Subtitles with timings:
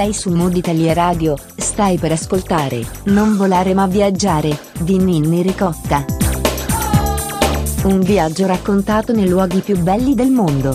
[0.00, 6.06] Sei su Mood Italia Radio, stai per ascoltare Non volare ma viaggiare, di Ninni Ricotta.
[7.84, 10.74] Un viaggio raccontato nei luoghi più belli del mondo.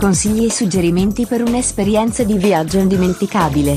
[0.00, 3.74] Consigli e suggerimenti per un'esperienza di viaggio indimenticabile.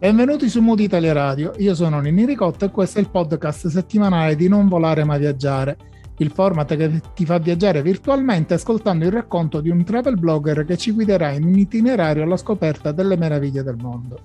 [0.00, 4.34] Benvenuti su Mood Italia Radio, io sono Nini Ricotta e questo è il podcast settimanale
[4.34, 5.76] di Non volare ma viaggiare,
[6.18, 10.76] il format che ti fa viaggiare virtualmente ascoltando il racconto di un travel blogger che
[10.76, 14.20] ci guiderà in un itinerario alla scoperta delle meraviglie del mondo.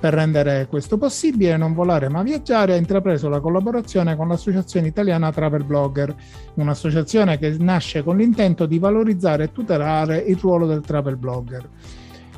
[0.00, 5.32] Per rendere questo possibile, Non volare ma viaggiare ha intrapreso la collaborazione con l'Associazione Italiana
[5.32, 6.14] Travel Blogger,
[6.54, 11.66] un'associazione che nasce con l'intento di valorizzare e tutelare il ruolo del travel blogger.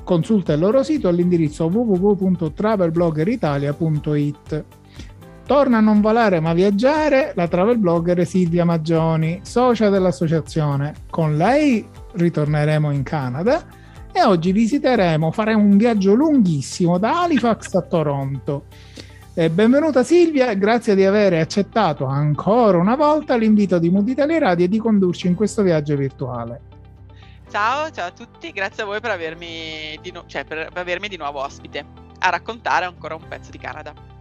[0.04, 4.64] Consulta il loro sito all'indirizzo www.travelbloggeritalia.it.
[5.46, 10.92] Torna a non volare ma viaggiare la travel blogger Silvia Maggioni, socia dell'associazione.
[11.08, 13.64] Con lei ritorneremo in Canada
[14.10, 18.64] e oggi visiteremo, faremo un viaggio lunghissimo da Halifax a Toronto.
[19.34, 24.40] Eh, benvenuta Silvia e grazie di aver accettato ancora una volta l'invito di Mood Italia
[24.40, 26.60] Radio e di condurci in questo viaggio virtuale.
[27.48, 31.16] Ciao, ciao a tutti, grazie a voi per avermi di, no- cioè per avermi di
[31.16, 31.84] nuovo ospite
[32.18, 34.15] a raccontare ancora un pezzo di Canada.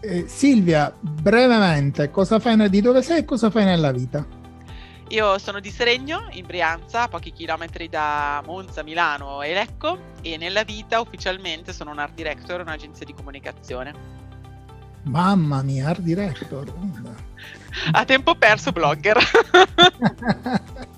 [0.00, 4.24] Eh, Silvia, brevemente, cosa fai, di dove sei e cosa fai nella vita?
[5.08, 10.36] Io sono di Seregno, in Brianza, a pochi chilometri da Monza, Milano e Lecco e
[10.36, 14.16] nella vita ufficialmente sono un art director, un'agenzia di comunicazione.
[15.04, 16.70] Mamma mia, art director.
[17.92, 19.16] a tempo perso blogger.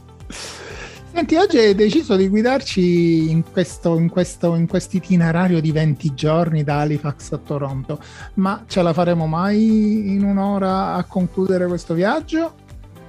[1.13, 6.63] Senti, oggi hai deciso di guidarci in questo, in questo in itinerario di 20 giorni
[6.63, 8.01] da Halifax a Toronto,
[8.35, 12.55] ma ce la faremo mai in un'ora a concludere questo viaggio?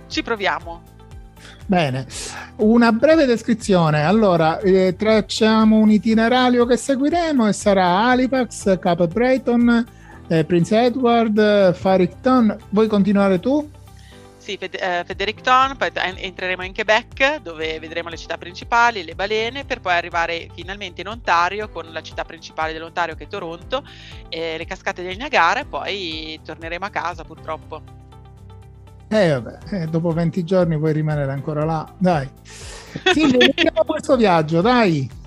[0.08, 0.82] Ci proviamo.
[1.68, 2.08] Bene,
[2.58, 4.04] una breve descrizione.
[4.04, 9.86] Allora, eh, tracciamo un itinerario che seguiremo e sarà Halifax, Cape Breton,
[10.28, 12.58] eh, Prince Edward, Farrington.
[12.70, 13.70] Vuoi continuare tu?
[14.42, 19.66] Sì, Fed- eh, Fredericton, poi entreremo in Quebec dove vedremo le città principali, le balene,
[19.66, 23.84] per poi arrivare finalmente in Ontario con la città principale dell'Ontario che è Toronto,
[24.30, 27.84] eh, le cascate del Niagara e poi torneremo a casa purtroppo.
[29.10, 32.28] Eh vabbè, eh, dopo 20 giorni puoi rimanere ancora là, dai.
[33.14, 35.21] Sì, vediamo questo viaggio, dai.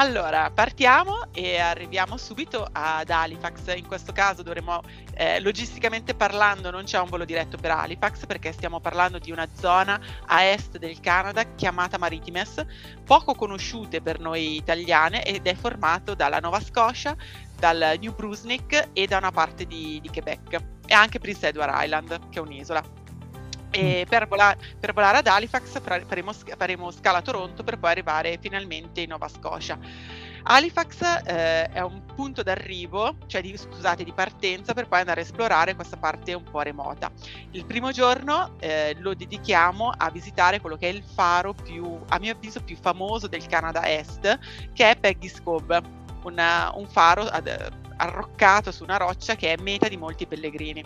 [0.00, 3.74] Allora, partiamo e arriviamo subito ad Halifax.
[3.74, 4.80] In questo caso dovremo,
[5.14, 9.48] eh, logisticamente parlando, non c'è un volo diretto per Halifax perché stiamo parlando di una
[9.52, 12.64] zona a est del Canada chiamata Maritimes,
[13.04, 17.16] poco conosciute per noi italiane ed è formato dalla Nova Scotia,
[17.58, 22.28] dal New Brunswick e da una parte di, di Quebec e anche Prince Edward Island,
[22.28, 23.07] che è un'isola.
[23.78, 28.38] E per, vola- per, volare ad Halifax faremo, faremo, scala a Toronto per poi arrivare
[28.40, 29.78] finalmente in Nova Scotia.
[30.50, 35.24] Halifax eh, è un punto d'arrivo, cioè di, scusate, di partenza per poi andare a
[35.24, 37.10] esplorare questa parte un po' remota.
[37.50, 42.18] Il primo giorno eh, lo dedichiamo a visitare quello che è il faro più, a
[42.18, 44.38] mio avviso, più famoso del Canada Est,
[44.72, 45.82] che è Peggy's Cove,
[46.22, 47.46] una, un faro ad,
[47.98, 50.84] arroccato su una roccia che è meta di molti pellegrini.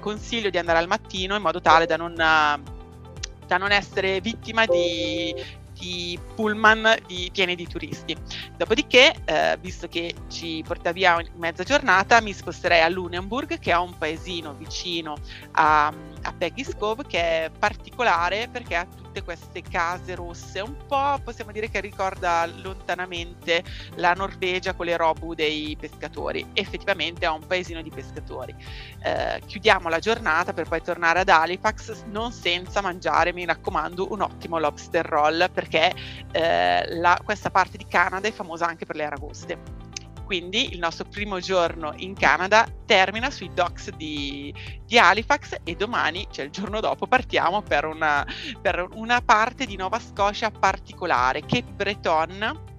[0.00, 5.34] Consiglio di andare al mattino in modo tale da non, da non essere vittima di,
[5.78, 8.16] di pullman di, pieni di turisti.
[8.56, 13.76] Dopodiché, eh, visto che ci porta via mezza giornata, mi sposterei a Lunenburg, che è
[13.76, 15.16] un paesino vicino
[15.52, 15.92] a,
[16.26, 21.52] a Peggy's Cove, che è particolare perché ha tutte queste case rosse, un po' possiamo
[21.52, 23.62] dire che ricorda lontanamente
[23.94, 26.44] la Norvegia con le robu dei pescatori.
[26.52, 28.54] Effettivamente è un paesino di pescatori.
[29.02, 34.22] Eh, chiudiamo la giornata per poi tornare ad Halifax, non senza mangiare, mi raccomando, un
[34.22, 35.94] ottimo lobster roll, perché
[36.32, 39.85] eh, la, questa parte di Canada è famosa anche per le aragoste.
[40.26, 44.52] Quindi il nostro primo giorno in Canada termina sui docks di,
[44.84, 48.26] di Halifax e domani, cioè il giorno dopo, partiamo per una,
[48.60, 52.74] per una parte di Nova Scotia particolare, Cape Breton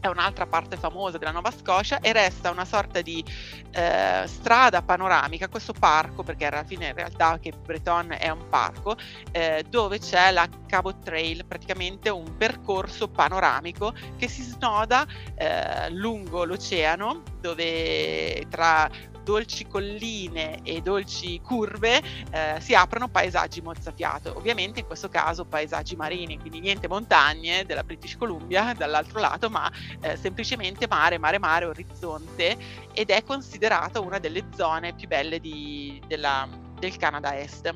[0.00, 3.24] è un'altra parte famosa della Nova Scotia e resta una sorta di
[3.72, 8.96] eh, strada panoramica, questo parco, perché alla fine in realtà Cape Breton è un parco,
[9.32, 16.44] eh, dove c'è la Cabot Trail, praticamente un percorso panoramico che si snoda eh, lungo
[16.44, 18.88] l'oceano, dove tra
[19.26, 22.00] dolci colline e dolci curve
[22.30, 24.36] eh, si aprono paesaggi mozzafiato.
[24.36, 29.68] Ovviamente in questo caso paesaggi marini, quindi niente montagne della British Columbia dall'altro lato, ma
[30.00, 32.56] eh, semplicemente mare, mare, mare, orizzonte
[32.92, 37.74] ed è considerata una delle zone più belle di, della, del Canada Est.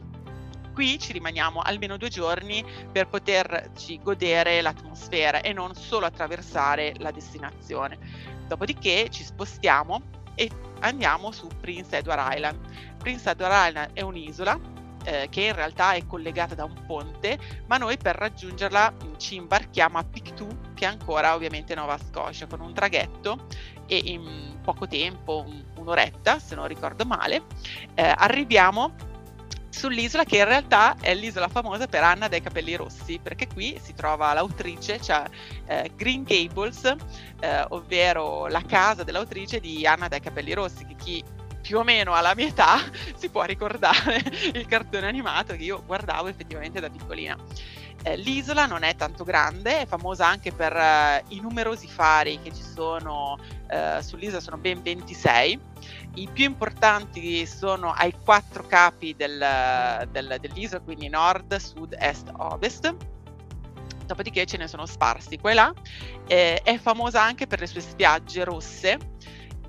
[0.73, 7.11] qui ci rimaniamo almeno due giorni per poterci godere l'atmosfera e non solo attraversare la
[7.11, 7.99] destinazione.
[8.47, 10.51] Dopodiché ci spostiamo e
[10.81, 12.59] andiamo su Prince Edward Island.
[12.97, 14.59] Prince Edward Island è un'isola
[15.05, 19.35] eh, che in realtà è collegata da un ponte, ma noi per raggiungerla mm, ci
[19.35, 23.49] imbarchiamo a Pictou, che è ancora ovviamente Nova Scotia, con un traghetto
[23.87, 27.43] e in poco tempo, un, un'oretta se non ricordo male,
[27.95, 28.95] eh, arriviamo
[29.71, 33.95] sull'isola che in realtà è l'isola famosa per Anna dei capelli rossi, perché qui si
[33.95, 35.25] trova l'autrice, cioè
[35.67, 36.85] eh, Green Gables,
[37.41, 41.25] eh, ovvero la casa dell'autrice di Anna dai capelli rossi, che chi
[41.61, 42.79] più o meno alla mia età
[43.17, 44.23] si può ricordare
[44.53, 47.37] il cartone animato che io guardavo effettivamente da piccolina.
[48.03, 52.53] Eh, l'isola non è tanto grande, è famosa anche per eh, i numerosi fari che
[52.53, 53.39] ci sono
[53.69, 55.61] eh, sull'isola, sono ben 26.
[56.15, 62.95] I più importanti sono ai quattro capi del, del, dell'isola, quindi nord, sud, est, ovest
[64.07, 65.73] dopodiché ce ne sono sparsi qua e là.
[66.27, 68.99] Eh, è famosa anche per le sue spiagge rosse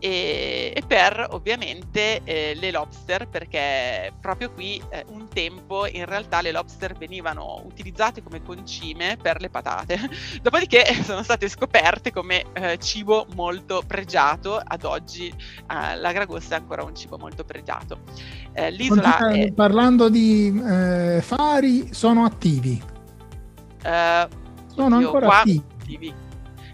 [0.01, 6.41] e, e per ovviamente eh, le lobster perché proprio qui eh, un tempo in realtà
[6.41, 9.99] le lobster venivano utilizzate come concime per le patate.
[10.41, 14.59] Dopodiché sono state scoperte come eh, cibo molto pregiato.
[14.63, 17.99] Ad oggi eh, la Gragosta è ancora un cibo molto pregiato.
[18.53, 19.51] Eh, l'isola è...
[19.53, 22.81] parlando di eh, fari sono attivi?
[23.83, 25.63] Sono ancora attivi.
[25.79, 26.13] attivi.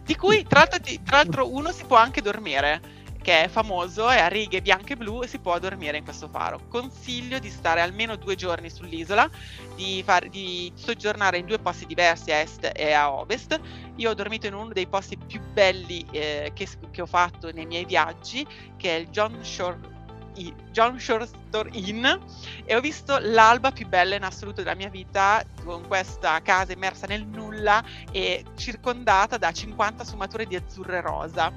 [0.06, 2.96] Di cui tra l'altro, tra l'altro uno si può anche dormire
[3.28, 6.30] che è famoso, è a righe bianche e blu e si può dormire in questo
[6.30, 6.62] faro.
[6.70, 9.30] Consiglio di stare almeno due giorni sull'isola,
[9.76, 13.60] di, far, di soggiornare in due posti diversi a est e a ovest.
[13.98, 17.66] Io ho dormito in uno dei posti più belli eh, che, che, ho fatto nei
[17.66, 18.48] miei viaggi,
[18.78, 19.96] che è il John Shore
[20.72, 22.06] John Shore Store Inn
[22.64, 27.08] e ho visto l'alba più bella in assoluto della mia vita con questa casa immersa
[27.08, 31.52] nel nulla e circondata da 50 sfumature di azzurro e rosa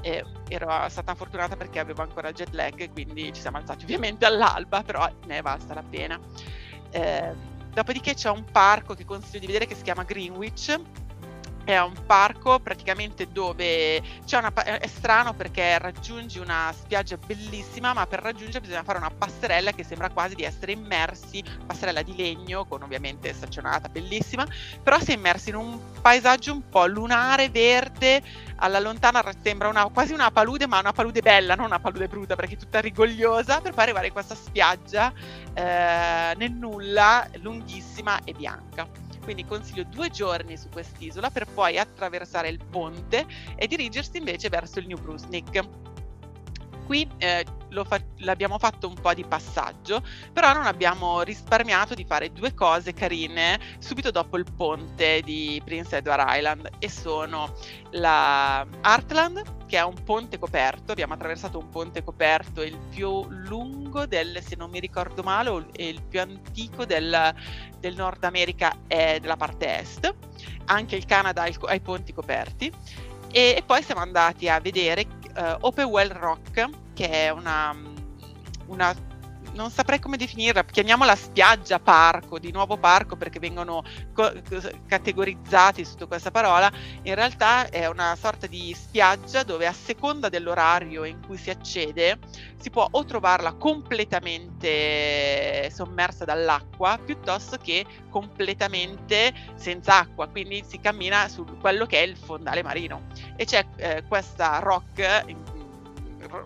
[0.00, 4.82] e ero stata fortunata perché avevo ancora jet lag, quindi ci siamo alzati ovviamente all'alba,
[4.82, 6.18] però ne è valsa la pena.
[6.90, 7.32] Eh,
[7.72, 10.78] dopodiché c'è un parco che consiglio di vedere che si chiama Greenwich,
[11.66, 18.06] è un parco praticamente dove c'è una, è strano perché raggiungi una spiaggia bellissima, ma
[18.06, 22.66] per raggiungere bisogna fare una passerella che sembra quasi di essere immersi, passerella di legno
[22.66, 24.46] con ovviamente staccionata bellissima,
[24.80, 28.22] però è immersi in un paesaggio un po' lunare, verde,
[28.58, 32.36] alla lontana sembra una, quasi una palude, ma una palude bella, non una palude brutta
[32.36, 35.12] perché è tutta rigogliosa, per poi arrivare in questa spiaggia
[35.52, 42.48] eh, nel nulla, lunghissima e bianca quindi consiglio due giorni su quest'isola per poi attraversare
[42.48, 43.26] il ponte
[43.56, 45.95] e dirigersi invece verso il New Brunswick.
[46.86, 47.44] Qui eh,
[47.84, 50.02] fa- l'abbiamo fatto un po' di passaggio,
[50.32, 55.96] però non abbiamo risparmiato di fare due cose carine subito dopo il ponte di Prince
[55.96, 57.52] Edward Island e sono
[57.90, 64.06] la Heartland, che è un ponte coperto, abbiamo attraversato un ponte coperto, il più lungo
[64.06, 67.34] del, se non mi ricordo male, e il più antico del,
[67.80, 70.14] del Nord America è della parte est,
[70.66, 72.72] anche il Canada ha i ponti coperti
[73.36, 77.74] e, e poi siamo andati a vedere uh, Opewell Rock, che è una,
[78.66, 78.94] una
[79.56, 84.32] non saprei come definirla, chiamiamola spiaggia parco, di nuovo parco perché vengono co-
[84.86, 86.70] categorizzati sotto questa parola,
[87.02, 92.18] in realtà è una sorta di spiaggia dove a seconda dell'orario in cui si accede
[92.58, 101.28] si può o trovarla completamente sommersa dall'acqua piuttosto che completamente senza acqua, quindi si cammina
[101.28, 103.06] su quello che è il fondale marino.
[103.36, 105.42] E c'è eh, questa rock in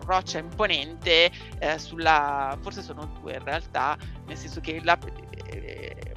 [0.05, 4.97] roccia imponente eh, sulla forse sono due in realtà nel senso che la,
[5.45, 6.15] eh,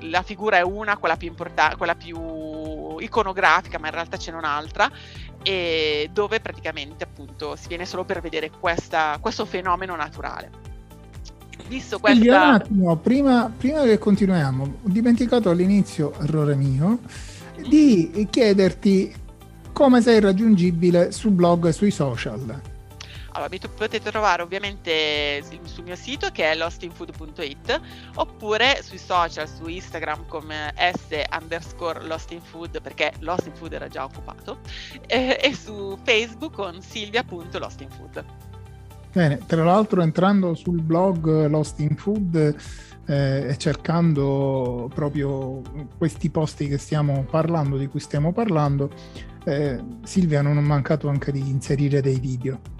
[0.00, 4.90] la figura è una quella più importante quella più iconografica ma in realtà c'è un'altra
[5.44, 10.72] e dove praticamente appunto si viene solo per vedere questa, questo fenomeno naturale.
[11.68, 16.98] Visto questa Quindi, un attimo prima, prima che continuiamo ho dimenticato all'inizio errore mio
[17.68, 19.14] di chiederti
[19.72, 22.60] come sei raggiungibile sul blog e sui social
[23.36, 27.80] allora, mi potete trovare ovviamente sul mio sito che è lostinfood.it
[28.14, 34.58] oppure sui social, su Instagram come s underscore lostinfood perché lostinfood era già occupato
[35.06, 38.24] e, e su Facebook con silvia.lostinfood.
[39.12, 42.36] Bene, tra l'altro entrando sul blog Lost in Food
[43.06, 45.60] eh, e cercando proprio
[45.98, 48.90] questi posti che stiamo parlando, di cui stiamo parlando,
[49.44, 52.74] eh, Silvia non ha mancato anche di inserire dei video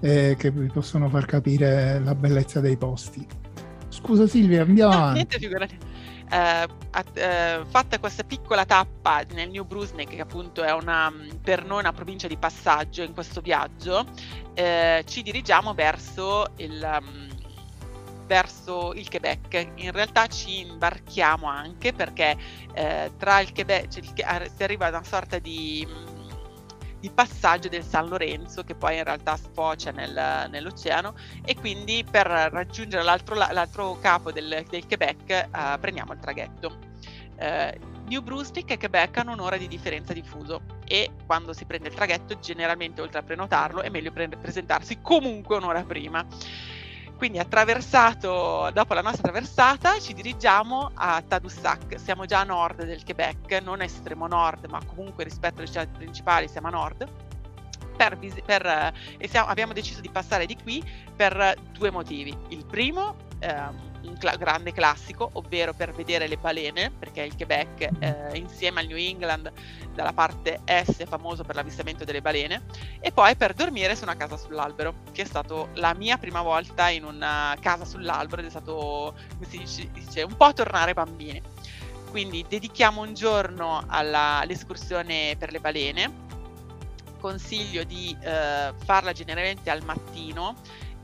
[0.00, 3.26] eh, che vi possono far capire la bellezza dei posti.
[3.88, 5.14] Scusa Silvia, andiamo no, avanti.
[5.14, 5.78] Niente, figurati.
[6.32, 6.68] Eh,
[7.14, 11.92] eh, fatta questa piccola tappa nel New Brunswick, che appunto è una, per noi una
[11.92, 14.06] provincia di passaggio in questo viaggio,
[14.54, 17.28] eh, ci dirigiamo verso il, um,
[18.26, 19.72] verso il Quebec.
[19.76, 22.36] In realtà ci imbarchiamo anche perché
[23.18, 24.04] tra il Quebec cioè,
[24.54, 25.84] si arriva a una sorta di
[27.00, 31.14] di passaggio del San Lorenzo che poi in realtà sfocia nel, nell'oceano
[31.44, 36.78] e quindi per raggiungere l'altro, l'altro capo del, del Quebec uh, prendiamo il traghetto.
[37.38, 41.88] Uh, New Brunswick e Quebec hanno un'ora di differenza di fuso e quando si prende
[41.88, 46.26] il traghetto generalmente oltre a prenotarlo è meglio pre- presentarsi comunque un'ora prima.
[47.20, 53.04] Quindi attraversato, dopo la nostra traversata ci dirigiamo a Tadoussac, siamo già a nord del
[53.04, 57.06] Quebec, non estremo nord, ma comunque rispetto alle città principali siamo a nord.
[57.94, 60.82] Per, per, eh, e siamo, abbiamo deciso di passare di qui
[61.14, 62.34] per due motivi.
[62.48, 63.64] Il primo, eh,
[64.02, 68.86] un cl- grande classico, ovvero per vedere le balene, perché il Quebec eh, insieme al
[68.86, 69.52] New England
[69.94, 72.62] dalla parte est è famoso per l'avvistamento delle balene,
[73.00, 76.88] e poi per dormire su una casa sull'albero, che è stata la mia prima volta
[76.88, 81.40] in una casa sull'albero ed è stato, come si dice, dice un po' tornare bambini.
[82.10, 86.28] Quindi dedichiamo un giorno alla, all'escursione per le balene,
[87.20, 90.56] consiglio di eh, farla generalmente al mattino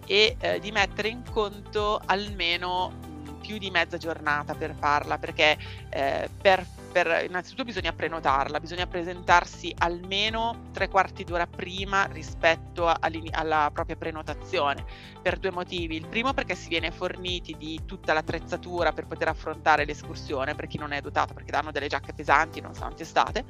[0.06, 5.56] e eh, di mettere in conto almeno mh, più di mezza giornata per farla perché
[5.90, 13.70] eh, per, per, innanzitutto bisogna prenotarla, bisogna presentarsi almeno tre quarti d'ora prima rispetto alla
[13.72, 14.84] propria prenotazione
[15.20, 15.96] per due motivi.
[15.96, 20.78] Il primo perché si viene forniti di tutta l'attrezzatura per poter affrontare l'escursione per chi
[20.78, 23.44] non è dotato perché danno delle giacche pesanti, non sono testate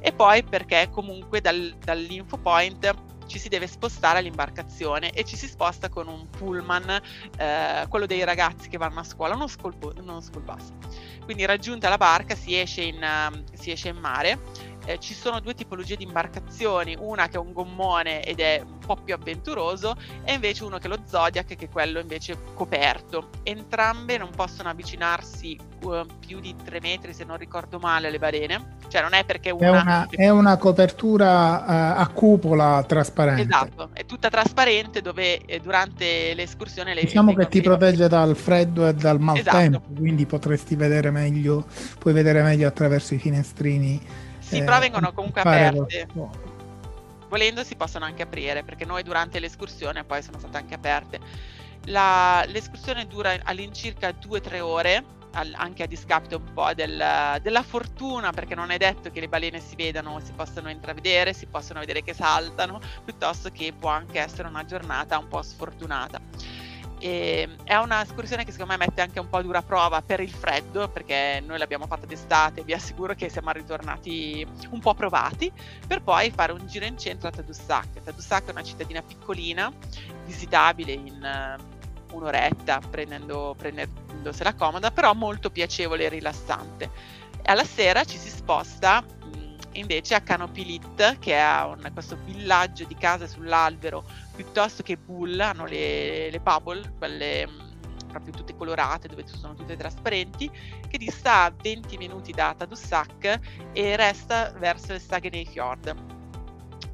[0.00, 5.46] e poi perché comunque dal, dall'info point ci si deve spostare all'imbarcazione e ci si
[5.46, 7.00] sposta con un pullman,
[7.36, 10.72] eh, quello dei ragazzi che vanno a scuola, uno school, uno school bus.
[11.24, 14.38] Quindi raggiunta la barca si esce in, uh, si esce in mare
[14.84, 18.78] eh, ci sono due tipologie di imbarcazioni, una che è un gommone ed è un
[18.78, 23.28] po' più avventuroso e invece uno che è lo Zodiac che è quello invece coperto.
[23.42, 28.76] Entrambe non possono avvicinarsi uh, più di 3 metri se non ricordo male alle balene,
[28.88, 29.66] cioè non è perché una...
[29.66, 33.42] È una, è una copertura uh, a cupola trasparente.
[33.42, 38.86] Esatto, è tutta trasparente dove eh, durante l'escursione le Diciamo che ti protegge dal freddo
[38.88, 40.00] e dal maltempo, esatto.
[40.00, 41.66] quindi potresti vedere meglio,
[41.98, 46.06] puoi vedere meglio attraverso i finestrini sì, eh, però vengono comunque aperte.
[47.28, 51.18] Volendo si possono anche aprire, perché noi durante l'escursione poi sono state anche aperte.
[51.86, 58.32] La, l'escursione dura all'incirca 2-3 ore, al, anche a discapito un po' del, della fortuna,
[58.32, 62.02] perché non è detto che le balene si vedano, si possano intravedere, si possono vedere
[62.02, 66.20] che saltano, piuttosto che può anche essere una giornata un po' sfortunata.
[67.04, 70.30] E è una escursione che secondo me mette anche un po' dura prova per il
[70.30, 75.50] freddo, perché noi l'abbiamo fatta d'estate, vi assicuro che siamo ritornati un po' provati,
[75.84, 78.04] per poi fare un giro in centro a Tadoussac.
[78.04, 79.72] Tadoussac è una cittadina piccolina,
[80.24, 86.88] visitabile in uh, un'oretta, prendendo, prendendosela comoda, però molto piacevole e rilassante.
[87.46, 89.04] Alla sera ci si sposta
[89.72, 94.04] invece a Canopilit, che è un, questo villaggio di case sull'albero,
[94.34, 99.76] piuttosto che Bull, hanno le, le bubble, quelle mm, proprio tutte colorate, dove sono tutte
[99.76, 100.50] trasparenti,
[100.88, 103.40] che dista a 20 minuti da Tadoussac
[103.72, 106.11] e resta verso il Saguenay Fjord.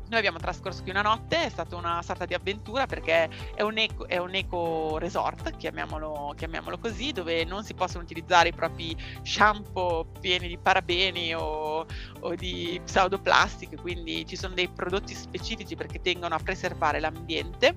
[0.08, 3.76] Noi abbiamo trascorso qui una notte, è stata una sorta di avventura perché è un
[3.76, 8.96] eco, è un eco resort, chiamiamolo, chiamiamolo, così, dove non si possono utilizzare i propri
[9.22, 11.84] shampoo pieni di parabeni o,
[12.20, 17.74] o di pseudoplastiche, quindi ci sono dei prodotti specifici perché tengono a preservare l'ambiente.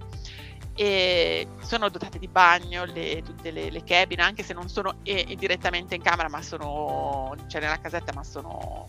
[0.74, 5.36] E sono dotate di bagno le, tutte le, le cabin anche se non sono eh,
[5.38, 8.86] direttamente in camera ma sono cioè nella casetta ma sono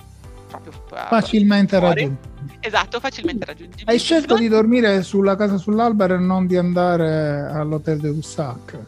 [0.61, 0.73] proprio
[1.09, 2.59] facilmente raggiungibile.
[2.61, 3.91] Esatto, facilmente raggiungibile.
[3.91, 8.79] Hai scelto di dormire sulla casa sull'albero e non di andare all'hotel de Lussac?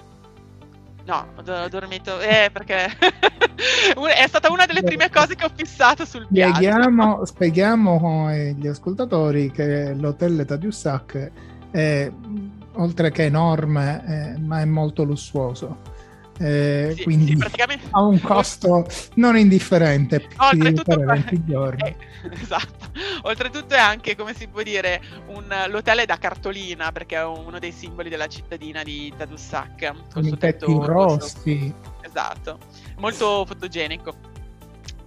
[1.07, 6.27] No, ho dormito eh, perché è stata una delle prime cose che ho fissato sul
[6.31, 6.55] piano.
[6.55, 11.31] Spieghiamo, spieghiamo agli ascoltatori che l'hotel Tadiussac
[11.71, 12.11] è
[12.77, 15.93] oltre che enorme, eh, ma è molto lussuoso
[16.39, 17.87] eh, sì, quindi sì, praticamente...
[17.91, 21.83] ha un costo non indifferente oltretutto, 20 giorni.
[21.89, 21.97] Eh,
[22.33, 22.91] esatto.
[23.23, 27.59] Oltretutto è anche come si può dire un, l'hotel è da cartolina perché è uno
[27.59, 31.73] dei simboli della cittadina di Tadoussac con i tetti rossi.
[32.03, 32.59] Esatto.
[32.99, 34.33] Molto fotogenico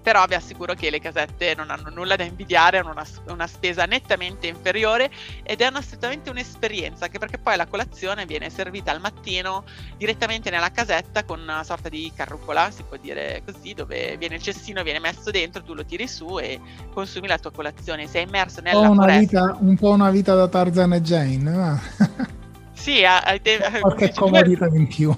[0.07, 3.83] però vi assicuro che le casette non hanno nulla da invidiare, hanno una, una spesa
[3.83, 5.11] nettamente inferiore
[5.43, 9.65] ed è assolutamente un'esperienza, anche perché poi la colazione viene servita al mattino
[9.97, 14.41] direttamente nella casetta con una sorta di carrucola, si può dire così, dove viene il
[14.41, 16.57] cestino, viene messo dentro, tu lo tiri su e
[16.93, 18.07] consumi la tua colazione.
[18.07, 19.19] Sei immerso nella un foresta.
[19.19, 22.35] Vita, un po' una vita da Tarzan e Jane.
[22.77, 25.11] Sì, ai tempi qualche comodità in più,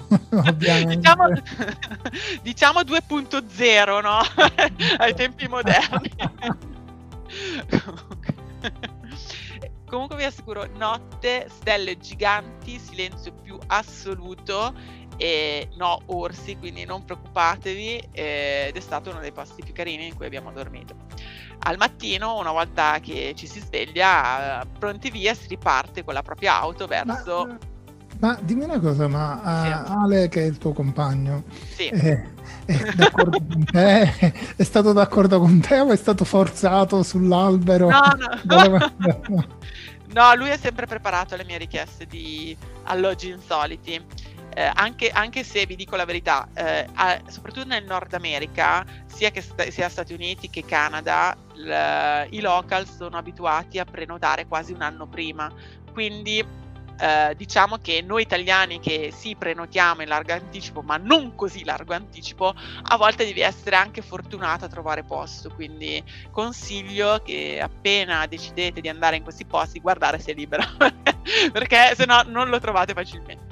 [0.86, 1.28] diciamo,
[2.42, 4.18] diciamo 2.0, no?
[4.98, 6.10] ai tempi moderni.
[9.86, 14.72] Comunque vi assicuro, notte, stelle giganti, silenzio più assoluto
[15.16, 20.06] e no orsi, quindi non preoccupatevi eh, ed è stato uno dei posti più carini
[20.06, 21.09] in cui abbiamo dormito.
[21.62, 26.60] Al mattino, una volta che ci si sveglia, pronti via, si riparte con la propria
[26.60, 27.46] auto verso...
[27.46, 27.58] Ma,
[28.18, 29.92] ma dimmi una cosa, ma uh, sì.
[29.92, 31.86] Ale che è il tuo compagno, sì.
[31.88, 32.22] è,
[33.72, 34.32] è?
[34.56, 37.88] È stato d'accordo con te o è stato forzato sull'albero?
[37.88, 38.00] No,
[38.44, 39.46] no.
[40.12, 44.00] no, lui è sempre preparato alle mie richieste di alloggi insoliti
[44.54, 49.30] eh, anche, anche, se vi dico la verità, eh, a, soprattutto nel Nord America, sia,
[49.30, 54.72] che sta, sia Stati Uniti che Canada, l, i local sono abituati a prenotare quasi
[54.72, 55.50] un anno prima.
[55.92, 56.58] Quindi
[57.00, 61.94] Uh, diciamo che noi italiani che sì prenotiamo in largo anticipo, ma non così largo
[61.94, 62.52] anticipo,
[62.82, 65.48] a volte devi essere anche fortunato a trovare posto.
[65.48, 70.62] Quindi consiglio che appena decidete di andare in questi posti, guardare se è libero,
[71.50, 73.49] perché se no non lo trovate facilmente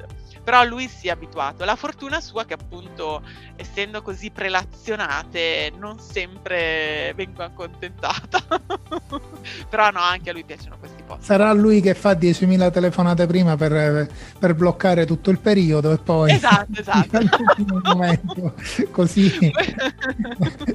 [0.48, 1.66] però lui si è abituato.
[1.66, 3.20] La fortuna sua che appunto,
[3.54, 8.42] essendo così prelazionate, non sempre vengo accontentata.
[9.68, 11.26] però no, anche a lui piacciono questi posti.
[11.26, 16.32] Sarà lui che fa 10.000 telefonate prima per, per bloccare tutto il periodo e poi...
[16.32, 17.18] Esatto, esatto.
[17.84, 18.54] momento,
[18.90, 19.52] così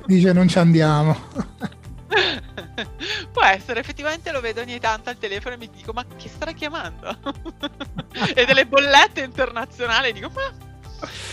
[0.05, 1.17] dice non ci andiamo.
[3.33, 6.51] Può essere, effettivamente lo vedo ogni tanto al telefono e mi dico ma chi starà
[6.51, 7.17] chiamando?
[8.35, 10.53] e delle bollette internazionali dico ma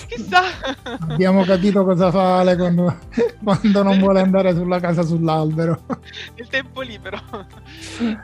[0.07, 0.43] chissà.
[1.13, 2.99] Abbiamo capito cosa fa Ale quando,
[3.45, 5.83] quando non vuole andare sulla casa sull'albero.
[6.37, 7.21] Il tempo libero.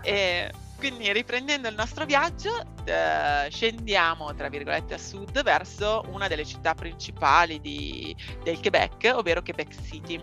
[0.03, 0.51] e
[0.89, 6.75] quindi riprendendo il nostro viaggio, eh, scendiamo tra virgolette a sud verso una delle città
[6.75, 10.23] principali di, del Quebec, ovvero Quebec City.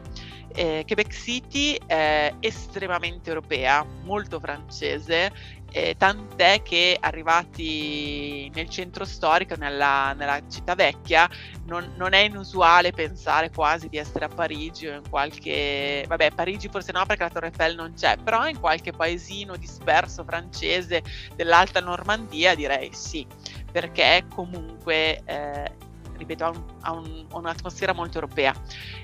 [0.56, 5.34] Eh, Quebec City è estremamente europea, molto francese,
[5.75, 11.27] eh, tant'è che arrivati nel centro storico, nella, nella città vecchia,
[11.65, 16.05] non, non, è inusuale pensare quasi di essere a Parigi o in qualche...
[16.07, 20.23] vabbè, Parigi forse no perché la Torre Eiffel non c'è, però in qualche paesino disperso
[20.23, 21.01] francese
[21.36, 23.25] dell'Alta Normandia direi sì,
[23.71, 25.21] perché comunque...
[25.25, 25.71] Eh,
[26.15, 28.53] ripeto, ha, un, ha un, un'atmosfera molto europea.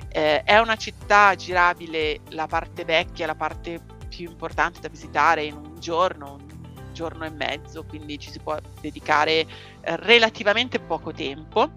[0.09, 5.55] Eh, è una città girabile, la parte vecchia, la parte più importante da visitare in
[5.55, 6.48] un giorno, un
[6.99, 9.47] giorno e mezzo, quindi ci si può dedicare eh,
[9.83, 11.71] relativamente poco tempo.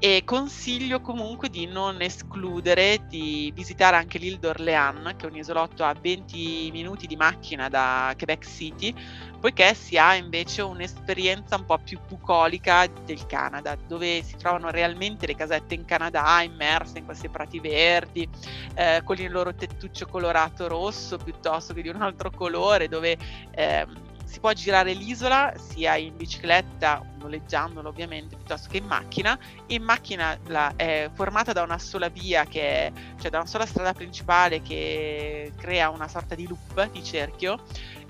[0.00, 5.82] E consiglio comunque di non escludere di visitare anche l'Île d'Orléans, che è un isolotto
[5.82, 8.94] a 20 minuti di macchina da Quebec City,
[9.40, 15.26] poiché si ha invece un'esperienza un po' più bucolica del Canada, dove si trovano realmente
[15.26, 18.28] le casette in Canada immerse in questi prati verdi,
[18.74, 23.18] eh, con il loro tettuccio colorato rosso piuttosto che di un altro colore, dove...
[23.50, 29.38] Eh, si può girare l'isola sia in bicicletta, noleggiandolo ovviamente, piuttosto che in macchina.
[29.68, 33.94] In macchina la, è formata da una sola via, è, cioè da una sola strada
[33.94, 37.58] principale che crea una sorta di loop, di cerchio,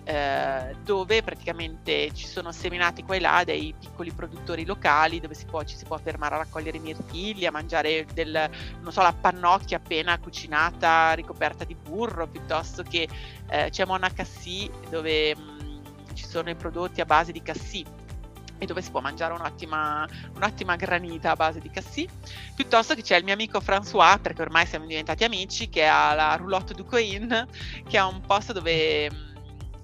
[0.02, 5.44] eh, dove praticamente ci sono seminati qua e là dei piccoli produttori locali dove si
[5.44, 8.50] può, ci si può fermare a raccogliere mirtilli, a mangiare del,
[8.80, 13.08] non so, la pannocchia appena cucinata, ricoperta di burro, piuttosto che
[13.50, 15.47] eh, c'è Mona Cassis dove...
[16.18, 17.86] Ci sono i prodotti a base di cassis
[18.58, 20.04] e dove si può mangiare un'ottima,
[20.34, 22.10] un'ottima granita a base di cassis,
[22.56, 26.34] piuttosto che c'è il mio amico François, perché ormai siamo diventati amici, che ha la
[26.34, 27.46] Roulotte du Coin,
[27.88, 29.08] che è un posto dove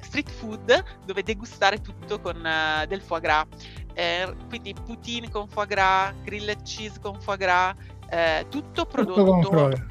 [0.00, 3.46] street food, dove degustare tutto con uh, del foie gras.
[3.92, 7.76] Eh, quindi poutine con foie gras, grilled cheese con foie gras,
[8.10, 9.24] eh, tutto prodotto...
[9.24, 9.86] Tutto con.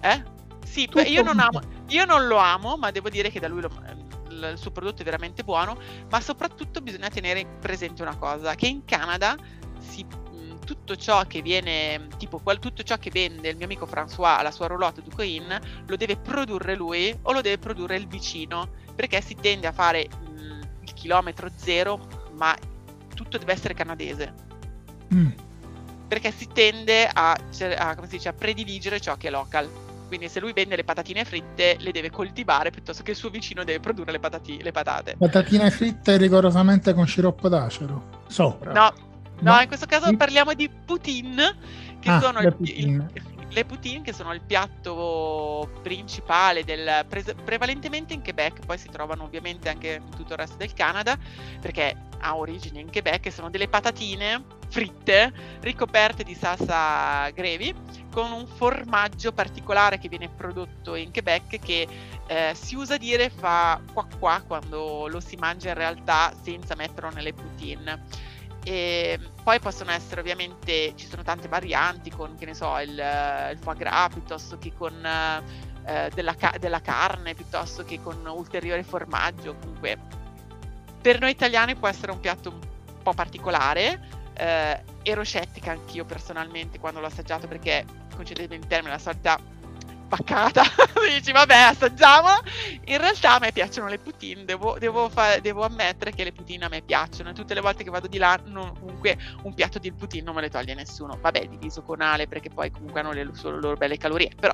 [0.00, 0.24] Eh?
[0.64, 3.70] Sì, io non, amo, io non lo amo, ma devo dire che da lui lo,
[4.48, 8.84] il suo prodotto è veramente buono, ma soprattutto bisogna tenere presente una cosa, che in
[8.84, 9.36] Canada
[9.78, 10.06] si,
[10.64, 14.50] tutto ciò che viene, tipo qual, tutto ciò che vende il mio amico François alla
[14.50, 19.20] sua roulotte du coin, lo deve produrre lui o lo deve produrre il vicino, perché
[19.20, 22.56] si tende a fare mh, il chilometro zero, ma
[23.14, 24.32] tutto deve essere canadese.
[25.12, 25.30] Mm.
[26.06, 29.89] Perché si tende a, a, dice, a prediligere ciò che è local.
[30.10, 33.62] Quindi se lui vende le patatine fritte le deve coltivare piuttosto che il suo vicino
[33.62, 35.14] deve produrre le, patati- le patate.
[35.16, 38.24] Patatine fritte rigorosamente con sciroppo d'acero?
[38.26, 38.72] Sopra.
[38.72, 38.92] No,
[39.38, 39.60] no, no.
[39.60, 41.54] in questo caso parliamo di poutine,
[42.00, 43.06] che ah, sono il, il,
[43.50, 49.24] le poutine che sono il piatto principale del pre- prevalentemente in Quebec, poi si trovano
[49.24, 51.18] ovviamente anche in tutto il resto del Canada,
[51.60, 57.74] perché ha origine in Quebec sono delle patatine fritte ricoperte di salsa gravy
[58.12, 61.88] con un formaggio particolare che viene prodotto in Quebec che
[62.26, 67.10] eh, si usa dire fa qua qua quando lo si mangia in realtà senza metterlo
[67.10, 68.04] nelle poutine.
[68.62, 73.58] E poi possono essere ovviamente, ci sono tante varianti con, che ne so, il, il
[73.58, 79.56] foie gras piuttosto che con eh, della, della, carne, piuttosto che con ulteriore formaggio.
[79.56, 79.98] Comunque,
[81.00, 82.60] per noi italiani può essere un piatto un
[83.02, 84.18] po' particolare.
[84.34, 89.38] Eh, ero scettica anch'io personalmente quando l'ho assaggiato perché, concedetemi il termine, la solita
[90.10, 90.62] paccata,
[91.08, 92.28] dici vabbè assaggiamo,
[92.86, 96.64] in realtà a me piacciono le poutine, devo, devo, fa- devo, ammettere che le poutine
[96.64, 99.92] a me piacciono tutte le volte che vado di là non, comunque un piatto di
[99.92, 103.24] poutine non me le toglie nessuno, vabbè diviso con ale perché poi comunque hanno le
[103.24, 104.52] loro, loro belle calorie, però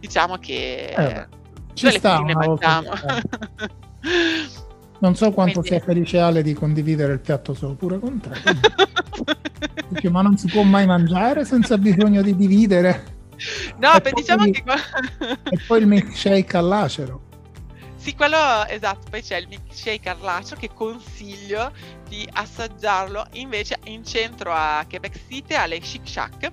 [0.00, 1.28] diciamo che eh,
[1.74, 2.90] ci sta le mangiamo.
[4.96, 5.68] Non so quanto Quindi...
[5.68, 8.30] sia felice Ale di condividere il piatto solo pure con te.
[9.88, 13.12] Dice, ma non si può mai mangiare senza bisogno di dividere.
[13.78, 14.62] No, beh, diciamo che...
[15.50, 17.22] e poi il milkshake all'acero.
[17.96, 21.72] Sì, quello esatto, poi c'è il milkshake all'acero che consiglio
[22.06, 26.50] di assaggiarlo invece in centro a Quebec City alle Chic Shack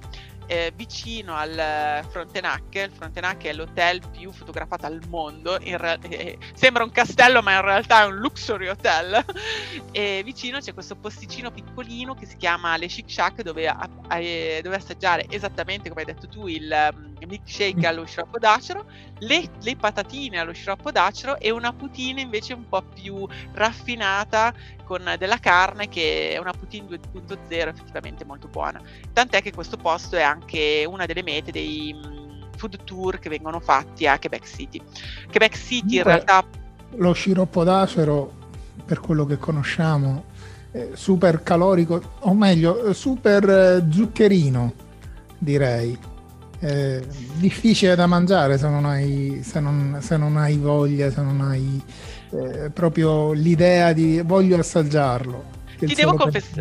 [0.52, 2.76] eh, vicino al Frontenac.
[2.76, 5.58] Il Frontenac è l'hotel più fotografato al mondo.
[5.58, 9.24] Re- eh, sembra un castello, ma in realtà è un luxury hotel.
[9.94, 14.62] e vicino c'è questo posticino piccolino che si chiama Le Chic Shack, dove, a- a-
[14.62, 18.86] dove assaggiare esattamente come hai detto tu il um, milkshake allo sciroppo d'acero,
[19.20, 24.54] le, le patatine allo sciroppo d'acero e una poutine invece un po' più raffinata
[24.92, 28.82] con della carne che è una Poutine 2.0 effettivamente molto buona.
[29.14, 30.41] Tant'è che questo posto è anche
[30.86, 34.82] una delle mete dei mm, food tour che vengono fatti a Quebec City.
[35.30, 36.44] Quebec City in realtà...
[36.96, 38.32] Lo sciroppo d'acero,
[38.86, 40.26] per quello che conosciamo,
[40.72, 44.74] è super calorico, o meglio, super eh, zuccherino,
[45.38, 45.98] direi.
[46.60, 47.02] È
[47.36, 51.82] difficile da mangiare se non hai, se non, se non hai voglia, se non hai
[52.32, 55.60] eh, proprio l'idea di voglio assaggiarlo.
[55.80, 56.54] Ti devo, confess-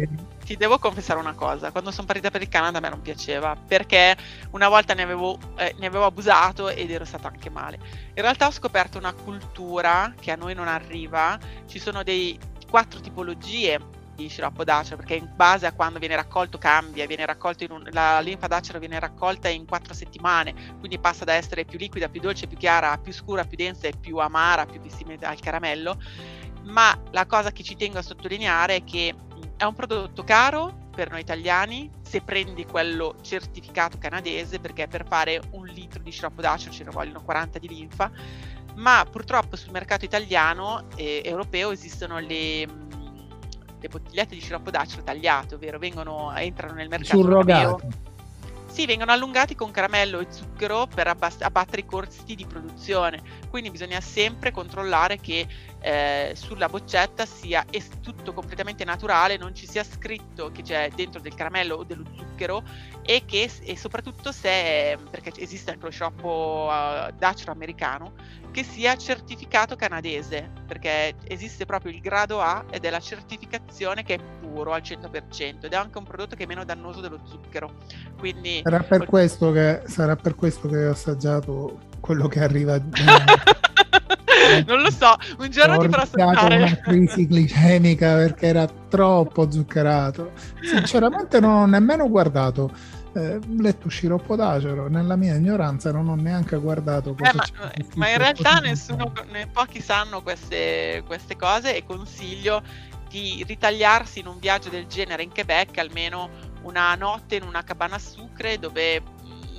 [0.50, 3.54] ti devo, confessare una cosa, quando sono partita per il Canada a me non piaceva,
[3.54, 4.16] perché
[4.50, 7.78] una volta ne avevo, eh, ne avevo abusato ed ero stata anche male.
[8.14, 12.36] In realtà ho scoperto una cultura che a noi non arriva, ci sono dei
[12.68, 13.78] quattro tipologie
[14.16, 18.18] di sciroppo d'acero perché in base a quando viene raccolto cambia, viene raccolto un, la
[18.18, 22.48] linfa d'acero viene raccolta in quattro settimane, quindi passa da essere più liquida, più dolce,
[22.48, 25.96] più chiara, più scura, più densa e più amara, più simile al caramello.
[26.64, 29.14] Ma la cosa che ci tengo a sottolineare è che
[29.60, 35.38] è un prodotto caro per noi italiani se prendi quello certificato canadese perché per fare
[35.50, 38.10] un litro di sciroppo d'acero ce ne vogliono 40 di linfa
[38.76, 42.88] ma purtroppo sul mercato italiano e europeo esistono le
[43.80, 47.80] le bottigliette di sciroppo d'acero tagliate, ovvero vengono, entrano nel mercato europeo.
[48.66, 53.70] Sì, vengono allungati con caramello e zucchero per abbast- abbattere i costi di produzione, quindi
[53.70, 55.46] bisogna sempre controllare che
[55.80, 61.20] eh, sulla boccetta sia es- tutto completamente naturale, non ci sia scritto che c'è dentro
[61.20, 62.62] del caramello o dello zucchero
[63.02, 68.12] e che e soprattutto se, perché esiste anche lo sciroppo uh, d'acero americano,
[68.50, 74.14] che sia certificato canadese, perché esiste proprio il grado A ed è la certificazione che
[74.14, 77.76] è puro al 100% ed è anche un prodotto che è meno dannoso dello zucchero.
[78.18, 82.80] Quindi, sarà, per questo che, sarà per questo che ho assaggiato quello che arriva.
[84.66, 86.56] non lo so, un giorno ti farò assaggiare.
[86.56, 90.32] una crisi glicemica perché era troppo zuccherato.
[90.62, 96.56] Sinceramente non ho nemmeno guardato eh, letto sciroppo d'acero, nella mia ignoranza non ho neanche
[96.56, 97.44] guardato eh, ma,
[97.96, 102.62] ma, in realtà nessuno, ne, pochi sanno queste, queste cose e consiglio
[103.08, 106.30] di ritagliarsi in un viaggio del genere in Quebec almeno
[106.62, 109.02] una notte in una cabana a sucre dove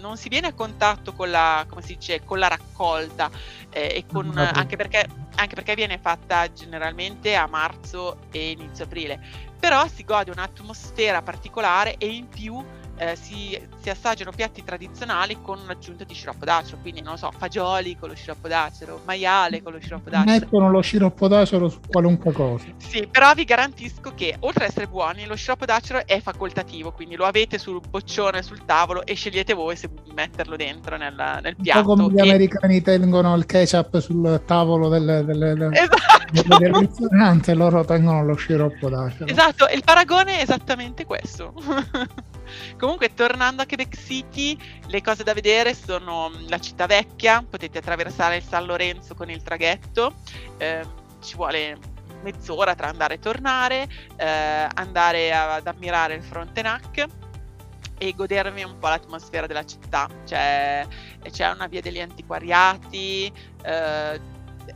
[0.01, 3.29] non si viene a contatto con la, come si dice, con la raccolta,
[3.69, 9.21] eh, e con, anche, perché, anche perché viene fatta generalmente a marzo e inizio aprile,
[9.57, 12.61] però si gode un'atmosfera particolare e in più
[13.01, 17.97] eh, si, si, assaggiano piatti tradizionali con un'aggiunta di sciroppo d'acero, quindi non so, fagioli
[17.97, 20.39] con lo sciroppo d'acero, maiale con lo sciroppo d'acero.
[20.39, 22.65] Mettono lo sciroppo d'acero su qualunque cosa.
[22.77, 27.15] Sì, però vi garantisco che oltre ad essere buoni, lo sciroppo d'acero è facoltativo, quindi
[27.15, 31.83] lo avete sul boccione, sul tavolo e scegliete voi se metterlo dentro nel, nel piatto.
[31.83, 32.21] come gli e...
[32.21, 36.57] americani tengono il ketchup sul tavolo delle, delle, delle, esatto.
[36.59, 39.25] del ristorante, loro tengono lo sciroppo d'acero.
[39.25, 41.55] Esatto, il paragone è esattamente questo.
[42.77, 47.77] Comunque, tornando a Quebec City, le cose da vedere sono mm, la città vecchia, potete
[47.79, 50.13] attraversare il San Lorenzo con il traghetto,
[50.57, 50.85] eh,
[51.21, 51.77] ci vuole
[52.21, 57.05] mezz'ora tra andare e tornare, eh, andare ad ammirare il Frontenac
[57.97, 60.09] e godermi un po' l'atmosfera della città.
[60.25, 60.85] C'è,
[61.29, 63.31] c'è una via degli antiquariati,
[63.63, 64.21] eh,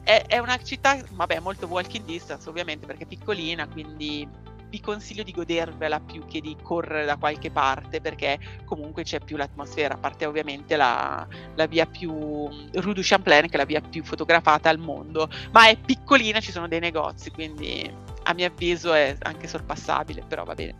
[0.03, 4.27] è, è, una città, vabbè, molto walking distance ovviamente perché è piccolina, quindi
[4.75, 9.37] vi consiglio di godervela più che di correre da qualche parte perché comunque c'è più
[9.37, 13.79] l'atmosfera, a parte ovviamente la, la via più Rue du Champlain che è la via
[13.79, 17.89] più fotografata al mondo, ma è piccolina, ci sono dei negozi, quindi
[18.23, 20.75] a mio avviso è anche sorpassabile, però va bene,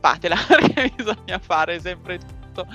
[0.00, 2.66] fatela perché bisogna fare sempre tutto.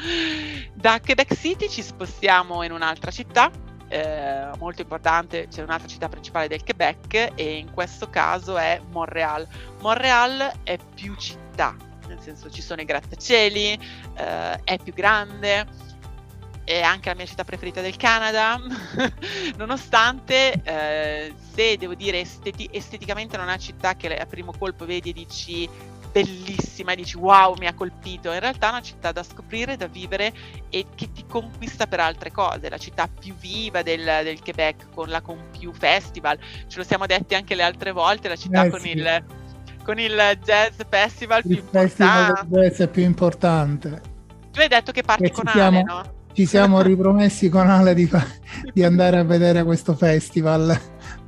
[0.73, 3.51] Da Quebec City ci spostiamo in un'altra città,
[3.91, 9.45] eh, molto importante, c'è un'altra città principale del Quebec e in questo caso è Montreal.
[9.82, 11.75] Montreal è più città,
[12.08, 13.77] nel senso ci sono i grattacieli,
[14.15, 15.67] eh, è più grande,
[16.63, 18.58] è anche la mia città preferita del Canada,
[19.58, 24.86] nonostante eh, se devo dire esteti- esteticamente non è una città che a primo colpo
[24.86, 25.69] vedi e dici
[26.12, 29.88] bellissima e dici wow mi ha colpito, in realtà è una città da scoprire, da
[29.88, 30.34] vivere
[30.69, 35.10] e che ti conquista per altre cose, la città più viva del, del Quebec con
[35.10, 38.69] la con più festival, ce lo siamo detti anche le altre volte, la città eh,
[38.69, 38.91] con, sì.
[38.91, 39.24] il,
[39.84, 42.88] con il jazz festival il più festival importante.
[42.88, 44.02] Più importante.
[44.52, 46.04] Tu hai detto che parti che con Ale, no?
[46.34, 48.10] Ci siamo ripromessi con Ale di,
[48.74, 50.78] di andare a vedere questo festival,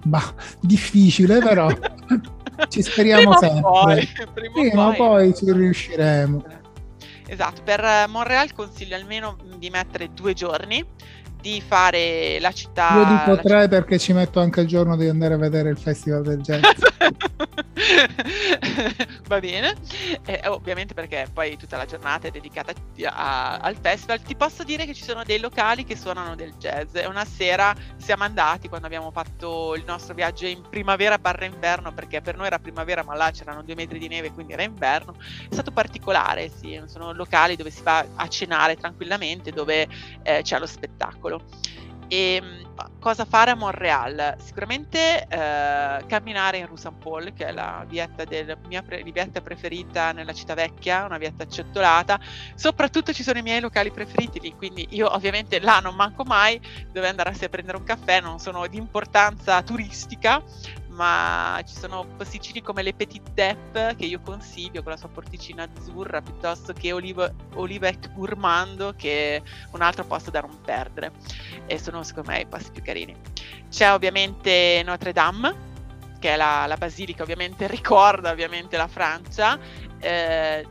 [0.06, 0.22] ma
[0.60, 1.70] difficile però
[2.68, 3.62] ci speriamo prima sempre.
[3.62, 4.96] Poi, prima, prima poi.
[4.96, 6.44] poi ci riusciremo.
[7.28, 10.86] Esatto, per Montreal consiglio almeno di mettere due giorni
[11.44, 12.96] di fare la città.
[12.96, 13.68] Io dico tre città...
[13.68, 16.62] perché ci metto anche il giorno di andare a vedere il festival del jazz.
[19.28, 19.76] Va bene,
[20.26, 22.72] eh, ovviamente perché poi tutta la giornata è dedicata
[23.06, 24.22] a, al festival.
[24.22, 26.96] Ti posso dire che ci sono dei locali che suonano del jazz.
[27.06, 32.22] Una sera siamo andati quando abbiamo fatto il nostro viaggio in primavera barra inverno, perché
[32.22, 35.16] per noi era primavera, ma là c'erano due metri di neve, quindi era inverno.
[35.50, 36.82] È stato particolare, sì.
[36.86, 39.88] Sono locali dove si va a cenare tranquillamente, dove
[40.24, 41.42] eh, c'è lo spettacolo solo.
[42.08, 44.36] E ehm, cosa fare a Montreal?
[44.40, 49.42] Sicuramente eh, camminare in Rue Saint Paul, che è la vietta della mia pre- vietta
[49.42, 52.20] preferita nella città vecchia, una vietta acciottolata.
[52.56, 56.60] Soprattutto ci sono i miei locali preferiti lì, quindi io ovviamente là non manco mai,
[56.92, 60.42] dove andare a prendere un caffè, non sono di importanza turistica,
[60.94, 65.64] ma ci sono posticini come le Petit Dep che io consiglio con la sua porticina
[65.64, 71.12] azzurra piuttosto che Olive, Olivet Gourmando che è un altro posto da non perdere
[71.66, 73.16] e sono secondo me i posti più carini.
[73.70, 75.72] C'è ovviamente Notre Dame
[76.20, 79.60] che è la, la basilica ovviamente ricorda ovviamente la Francia
[80.00, 80.66] eh,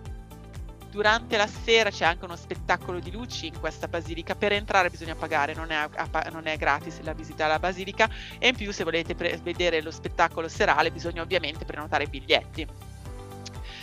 [0.92, 4.34] durante la sera c'è anche uno spettacolo di luci in questa basilica.
[4.34, 8.08] Per entrare bisogna pagare, non è, a, non è gratis la visita alla basilica.
[8.38, 12.60] E in più, se volete pre- vedere lo spettacolo serale, bisogna ovviamente prenotare i biglietti.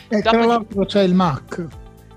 [0.08, 1.67] E Dopo tra l'altro c'è il MAC,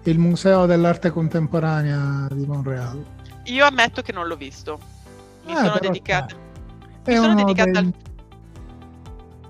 [0.05, 3.03] il Museo dell'Arte Contemporanea di Montreal.
[3.45, 4.79] Io ammetto che non l'ho visto.
[5.47, 6.37] Mi eh, sono dedicata,
[7.07, 7.77] mi sono dedicata dei...
[7.81, 8.12] al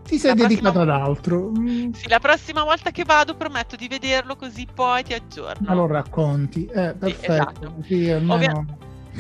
[0.04, 0.94] ti sei la dedicato prossima...
[0.94, 1.50] ad altro.
[1.50, 1.92] Mm.
[1.92, 5.66] Sì, la prossima volta che vado prometto di vederlo così poi ti aggiorno.
[5.66, 6.66] Ma lo racconti.
[6.66, 7.16] Eh, perfetto.
[7.18, 7.74] Sì, esatto.
[7.82, 8.64] sì, Ovvia...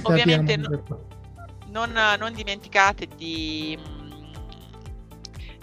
[0.02, 0.70] Ovviamente no,
[1.70, 3.78] non, non, dimenticate di,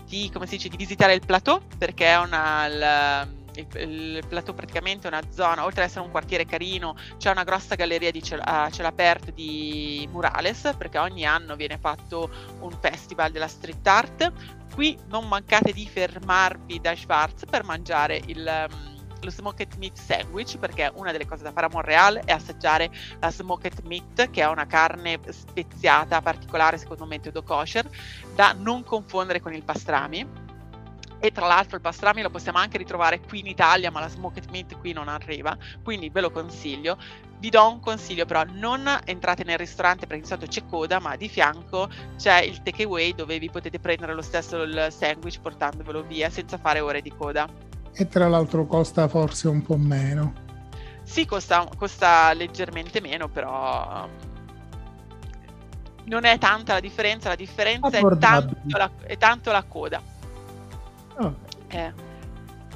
[0.08, 2.65] di, come si dice, di visitare il plateau perché è una...
[2.67, 7.43] Il, il, plateau praticamente è una zona, oltre ad essere un quartiere carino, c'è una
[7.43, 12.29] grossa galleria di cielo, a cielo aperto di murales, perché ogni anno viene fatto
[12.60, 14.32] un festival della street art
[14.80, 20.58] qui non mancate di fermarvi da Schwarz per mangiare il, um, lo smoked meat sandwich
[20.58, 22.89] perché una delle cose da fare a Montreal è assaggiare
[23.20, 27.89] la smoked meat che è una carne speziata particolare secondo me metodo kosher
[28.34, 30.38] da non confondere con il pastrami
[31.19, 34.49] e tra l'altro il pastrami lo possiamo anche ritrovare qui in Italia ma la smoked
[34.51, 36.97] meat qui non arriva quindi ve lo consiglio
[37.39, 41.15] vi do un consiglio però, non entrate nel ristorante perché di solito c'è coda, ma
[41.15, 46.29] di fianco c'è il takeaway dove vi potete prendere lo stesso il sandwich portandovelo via
[46.29, 47.47] senza fare ore di coda.
[47.93, 50.34] E tra l'altro costa forse un po' meno.
[51.03, 54.08] Sì, costa, costa leggermente meno, però
[56.05, 60.01] non è tanta la differenza, la differenza è tanto la, è tanto la, coda.
[61.19, 61.36] Oh.
[61.67, 61.93] Eh.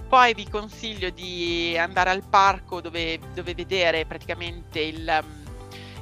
[0.07, 5.43] Poi vi consiglio di andare al parco dove, dove vedere praticamente il, um,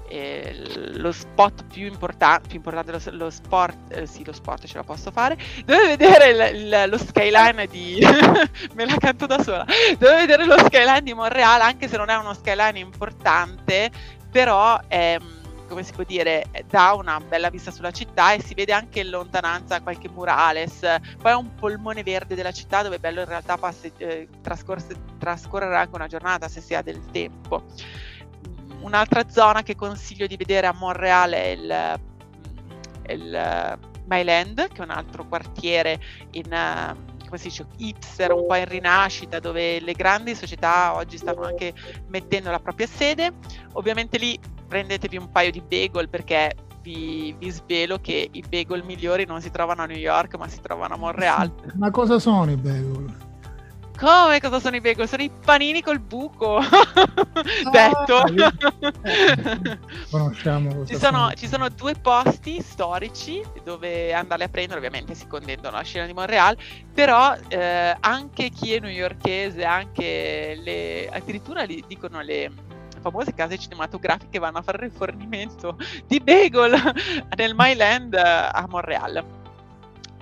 [0.10, 0.54] eh,
[0.98, 4.84] lo spot più, importan- più importante, lo, lo sport, eh, sì lo sport ce la
[4.84, 8.00] posso fare, dove vedere il, il, lo skyline di...
[8.76, 9.66] me la canto da sola,
[9.98, 13.90] dove vedere lo skyline di Montreal, anche se non è uno skyline importante,
[14.30, 14.78] però...
[14.90, 15.40] Ehm,
[15.72, 19.10] come si può dire, dà una bella vista sulla città e si vede anche in
[19.10, 20.80] lontananza qualche murales,
[21.18, 25.78] poi è un polmone verde della città dove è bello in realtà passe, eh, trascorrere
[25.78, 27.64] anche una giornata se si ha del tempo.
[28.82, 32.00] Un'altra zona che consiglio di vedere a Montreal è il,
[33.08, 36.50] il Myland, che è un altro quartiere in,
[37.26, 41.74] come si dice, hipster, un po' in rinascita, dove le grandi società oggi stanno anche
[42.08, 43.32] mettendo la propria sede.
[43.74, 44.38] Ovviamente lì
[44.72, 49.52] prendetevi un paio di bagel perché vi, vi, svelo che i bagel migliori non si
[49.52, 51.52] trovano a New York ma si trovano a Montreal.
[51.76, 53.14] Ma cosa sono i bagel?
[54.00, 55.10] Come cosa sono i bagel?
[55.10, 56.60] Sono i panini col buco.
[57.64, 58.26] Ah, Detto.
[59.02, 59.80] Eh,
[60.12, 65.76] conosciamo ci sono, ci sono, due posti storici dove andarli a prendere, ovviamente si condendono
[65.76, 66.56] alla scena di Montreal,
[66.94, 72.52] però eh, anche chi è newyorkese, anche le, addirittura li dicono le
[73.02, 76.80] famose case cinematografiche vanno a fare rifornimento di bagel
[77.36, 79.40] nel Myland eh, a Montreal.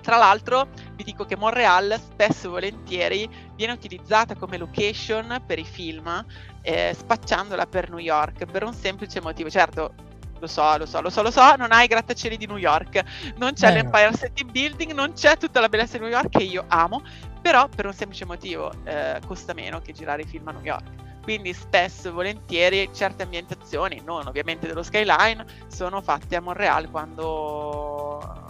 [0.02, 5.66] Tra l'altro vi dico che Montreal spesso e volentieri viene utilizzata come location per i
[5.66, 6.26] film,
[6.62, 9.50] eh, spacciandola per New York per un semplice motivo.
[9.50, 9.94] Certo,
[10.40, 13.04] lo so, lo so, lo so, lo so, non hai i grattacieli di New York,
[13.38, 13.74] non c'è eh.
[13.74, 17.04] l'Empire City Building, non c'è tutta la bellezza di New York che io amo,
[17.42, 21.08] però per un semplice motivo eh, costa meno che girare i film a New York
[21.30, 28.48] quindi spesso e volentieri certe ambientazioni, non ovviamente dello skyline, sono fatte a Montreal quando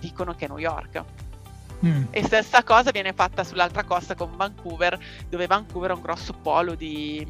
[0.00, 1.04] dicono che è New York.
[1.84, 2.06] Mm.
[2.10, 6.74] E stessa cosa viene fatta sull'altra costa con Vancouver, dove Vancouver è un grosso polo
[6.74, 7.24] di,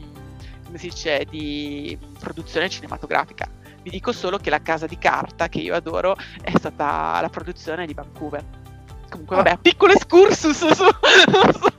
[0.64, 3.46] come si dice, di produzione cinematografica.
[3.82, 7.84] Vi dico solo che la casa di carta che io adoro è stata la produzione
[7.84, 8.65] di Vancouver.
[9.08, 11.72] Comunque, vabbè, piccolo excursus su, su,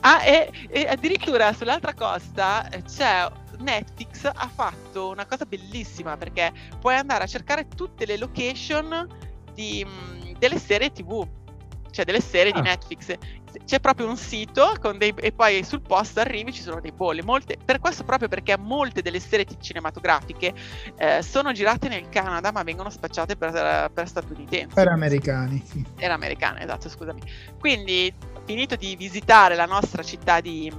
[0.00, 6.52] ah, e, e, addirittura sull'altra costa eh, c'è Netflix ha fatto una cosa bellissima perché
[6.80, 9.06] puoi andare a cercare tutte le location
[9.54, 11.26] di, mm, delle serie tv
[11.98, 12.60] cioè delle serie ah.
[12.60, 13.16] di Netflix.
[13.64, 17.22] C'è proprio un sito dei, e poi sul post arrivi ci sono dei bolli.
[17.22, 20.54] Molte, per questo proprio perché molte delle serie cinematografiche
[20.96, 24.74] eh, sono girate nel Canada ma vengono spacciate per, per statunitensi.
[24.74, 25.62] Per americani.
[25.64, 25.84] Sì.
[25.96, 27.20] Per americani, esatto, scusami.
[27.58, 30.72] Quindi finito di visitare la nostra città di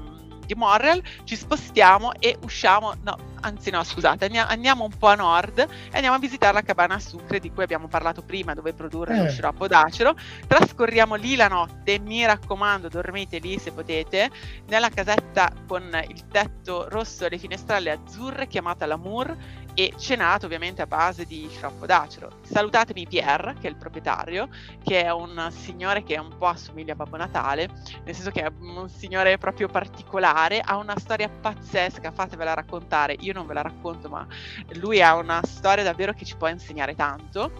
[0.49, 5.59] di Montreal, ci spostiamo e usciamo, no, anzi no, scusate, andiamo, un po' a nord
[5.59, 9.15] e andiamo a visitare la cabana a sucre di cui abbiamo parlato prima, dove produrre
[9.15, 9.23] eh.
[9.23, 10.15] lo sciroppo d'acero.
[10.47, 14.31] Trascorriamo lì la notte, mi raccomando, dormite lì se potete,
[14.67, 19.35] nella casetta con il tetto rosso e le finestrelle azzurre chiamata L'Amour
[19.79, 22.39] e cenato ovviamente a base di sciroppo d'acero.
[22.41, 24.49] Salutatemi Pierre, che è il proprietario,
[24.83, 27.69] che è un signore che un po' assomiglia a Babbo Natale,
[28.03, 33.31] nel senso che è un signore proprio particolare, ha una storia pazzesca, fatevela raccontare, io
[33.31, 34.27] non ve la racconto, ma
[34.73, 37.53] lui ha una storia davvero che ci può insegnare tanto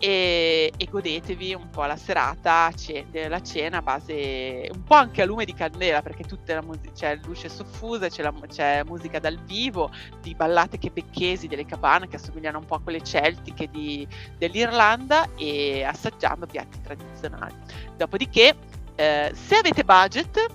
[0.00, 2.70] e, e, godetevi un po' la serata,
[3.12, 6.90] la cena a base un po' anche a lume di candela perché tutta la musica
[6.92, 9.90] c'è luce soffusa, c'è, la, c'è, musica dal vivo,
[10.22, 14.08] di ballate quebecchesi delle cabane che assomigliano un po' a quelle celtiche di,
[14.38, 17.54] dell'Irlanda e assaggiando piatti tradizionali.
[17.98, 18.56] Dopodiché,
[18.94, 20.46] eh, se avete budget,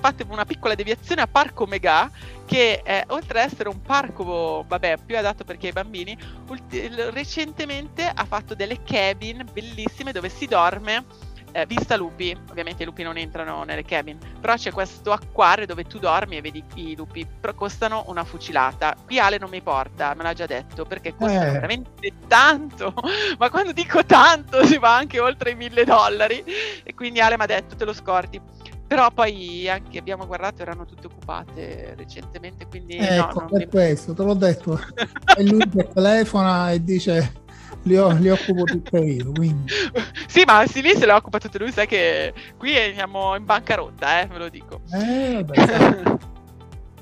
[0.00, 2.10] fate una piccola deviazione a Parco Mega
[2.48, 6.16] che è, oltre ad essere un parco, vabbè, più adatto perché ai bambini,
[6.48, 11.04] ulti- recentemente ha fatto delle cabin bellissime dove si dorme
[11.52, 15.84] eh, vista lupi, ovviamente i lupi non entrano nelle cabin, però c'è questo acquario dove
[15.84, 18.96] tu dormi e vedi i lupi, però costano una fucilata.
[19.04, 21.52] Qui Ale non mi porta, me l'ha già detto, perché costano eh.
[21.52, 22.94] veramente tanto,
[23.38, 26.42] ma quando dico tanto si va anche oltre i mille dollari
[26.82, 28.40] e quindi Ale mi ha detto te lo scordi.
[28.88, 32.96] Però poi anche abbiamo guardato, erano tutte occupate recentemente, quindi...
[32.96, 33.66] Ecco, no, per mi...
[33.66, 34.80] questo, te l'ho detto.
[35.36, 37.32] e lui che telefona e dice
[37.82, 39.30] li, ho, li occupo tutte io.
[39.32, 39.70] Quindi.
[40.26, 44.22] sì, ma sì, lì se le occupa tutte lui, sai che qui siamo in bancarotta,
[44.22, 44.80] eh, ve lo dico.
[44.90, 46.16] Eh, vabbè,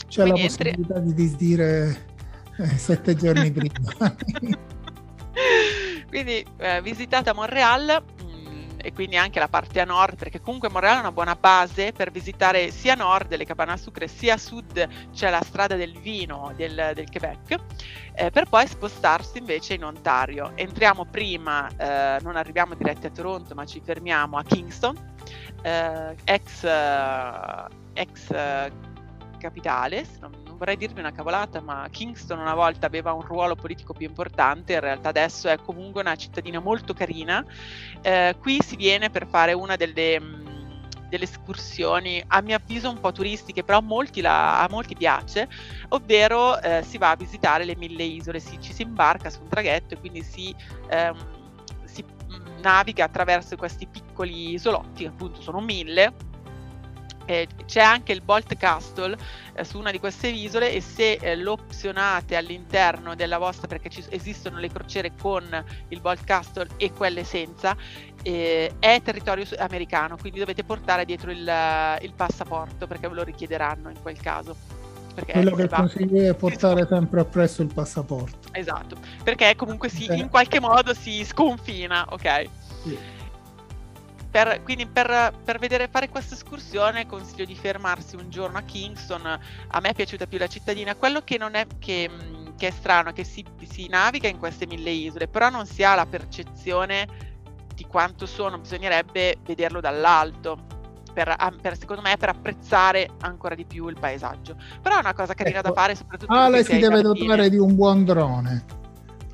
[0.09, 1.03] C'è quindi la possibilità entri...
[1.03, 2.07] di disdire
[2.59, 4.17] eh, sette giorni prima.
[6.09, 8.03] quindi eh, visitate Montreal
[8.77, 12.11] e quindi anche la parte a nord, perché comunque Montreal è una buona base per
[12.11, 15.99] visitare sia a nord le cabane a sucre, sia a sud c'è la strada del
[15.99, 17.57] vino del, del Quebec,
[18.15, 20.53] eh, per poi spostarsi invece in Ontario.
[20.55, 24.97] Entriamo prima, eh, non arriviamo diretti a Toronto, ma ci fermiamo a Kingston,
[25.63, 27.65] eh, ex, eh,
[27.95, 28.73] ex eh,
[29.39, 33.93] capitale, non, non vorrei dirvi una cavolata, ma Kingston una volta aveva un ruolo politico
[33.93, 37.45] più importante, in realtà adesso è comunque una cittadina molto carina.
[38.01, 40.45] Eh, qui si viene per fare una delle mm,
[41.09, 45.49] delle escursioni, a mio avviso un po' turistiche, però molti, la, a molti piace,
[45.91, 49.49] ovvero eh, si va a visitare le mille isole, si, ci si imbarca su un
[49.49, 50.53] traghetto e quindi si,
[50.89, 51.17] ehm,
[51.85, 56.13] si mm, naviga attraverso questi piccoli isolotti, appunto sono mille,
[57.27, 59.17] eh, c'è anche il Bolt Castle
[59.55, 63.91] eh, su una di queste isole e se eh, lo opzionate all'interno della vostra, perché
[63.91, 65.45] ci, esistono le crociere con
[65.89, 67.77] il Bolt Castle e quelle senza,
[68.23, 71.51] eh, è territorio americano, quindi dovete portare dietro il,
[72.01, 74.57] il, passaporto perché ve lo richiederanno in quel caso.
[75.25, 78.49] Quello che consiglio è portare sempre appresso il passaporto.
[78.53, 82.49] Esatto, perché comunque si, in qualche modo si sconfina, ok?
[82.83, 82.99] Sì.
[84.37, 89.25] Per, quindi per, per, vedere fare questa escursione consiglio di fermarsi un giorno a Kingston.
[89.25, 90.95] A me è piaciuta più la cittadina.
[90.95, 92.11] Quello che non è che,
[92.55, 95.83] che è strano è che si, si, naviga in queste mille isole, però non si
[95.85, 97.09] ha la percezione
[97.75, 100.59] di quanto sono, bisognerebbe vederlo dall'alto.
[101.15, 105.33] Per, per, secondo me per apprezzare ancora di più il paesaggio però è una cosa
[105.33, 105.69] carina ecco.
[105.69, 108.65] da fare soprattutto Ale si deve dotare di un buon drone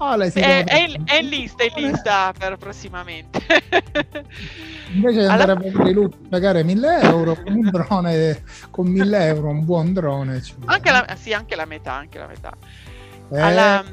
[0.02, 3.40] Ale si è, è, in, è in lista è in lista per prossimamente.
[4.92, 6.06] Invece di andare Alla...
[6.06, 11.16] a pagare 1000 euro con un drone con 1000 euro un buon drone anche la,
[11.18, 12.52] sì anche la metà anche la metà.
[13.30, 13.40] Eh...
[13.40, 13.84] Alla,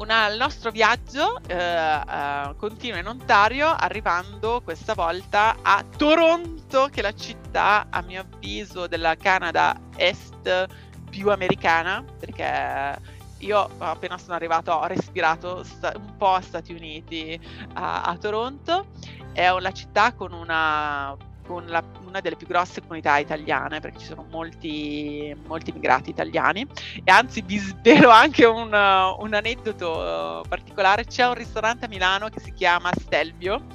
[0.00, 7.00] una, il nostro viaggio eh, eh, continua in Ontario, arrivando questa volta a Toronto, che
[7.00, 10.66] è la città, a mio avviso, della Canada Est
[11.10, 15.64] più americana, perché io appena sono arrivato ho respirato
[15.94, 17.38] un po' a Stati Uniti,
[17.74, 18.86] a, a Toronto.
[19.32, 21.16] È una città con una
[21.50, 26.64] con la, una delle più grosse comunità italiane, perché ci sono molti, molti immigrati italiani.
[27.02, 32.28] E anzi, vi svelo anche un, un aneddoto uh, particolare: c'è un ristorante a Milano
[32.28, 33.66] che si chiama Stelvio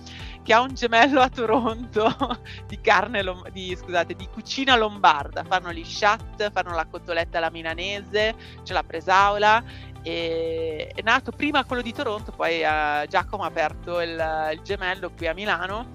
[0.45, 2.15] che ha un gemello a Toronto
[2.69, 2.79] di
[3.23, 5.43] lom- di, scusate, di cucina lombarda.
[5.43, 9.63] Fanno gli chat, fanno la cotoletta alla milanese, c'è la presaula.
[10.03, 15.25] È nato prima quello di Toronto, poi uh, Giacomo ha aperto il, il gemello qui
[15.25, 15.89] a Milano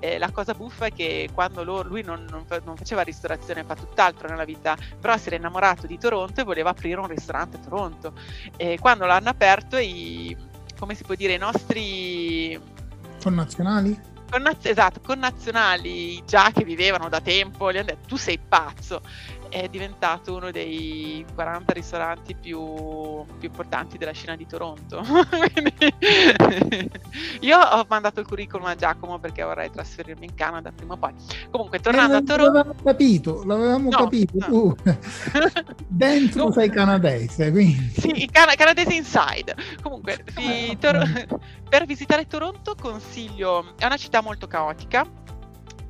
[0.00, 3.74] eh, la cosa buffa è che quando lo, lui non, non, non, faceva ristorazione, fa
[3.74, 7.60] tutt'altro nella vita, però si era innamorato di Toronto e voleva aprire un ristorante a
[7.60, 8.12] Toronto.
[8.58, 10.36] E quando l'hanno aperto, i,
[10.78, 12.72] come si può dire, i nostri...
[13.24, 13.98] Connazionali?
[14.30, 19.00] Connaz- esatto, connazionali già che vivevano da tempo, gli hanno detto tu sei pazzo
[19.54, 25.00] è diventato uno dei 40 ristoranti più, più importanti della scena di Toronto.
[27.40, 31.12] Io ho mandato il curriculum a Giacomo perché vorrei trasferirmi in Canada prima o poi.
[31.52, 32.52] Comunque, tornando eh, a Toronto...
[32.52, 34.32] L'avevamo capito, l'avevamo no, capito.
[34.38, 34.46] No.
[34.46, 34.74] Tu
[35.86, 37.92] dentro sei canadese, quindi...
[37.96, 39.54] Sì, can- canadese inside.
[39.80, 41.28] Comunque, sì, tor-
[41.68, 43.74] per visitare Toronto consiglio...
[43.78, 45.22] È una città molto caotica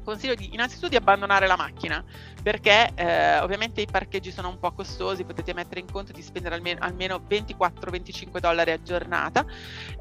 [0.04, 2.04] consiglio di, innanzitutto di abbandonare la macchina
[2.44, 6.54] perché eh, ovviamente i parcheggi sono un po' costosi, potete mettere in conto di spendere
[6.54, 9.46] almeno, almeno 24-25 dollari a giornata.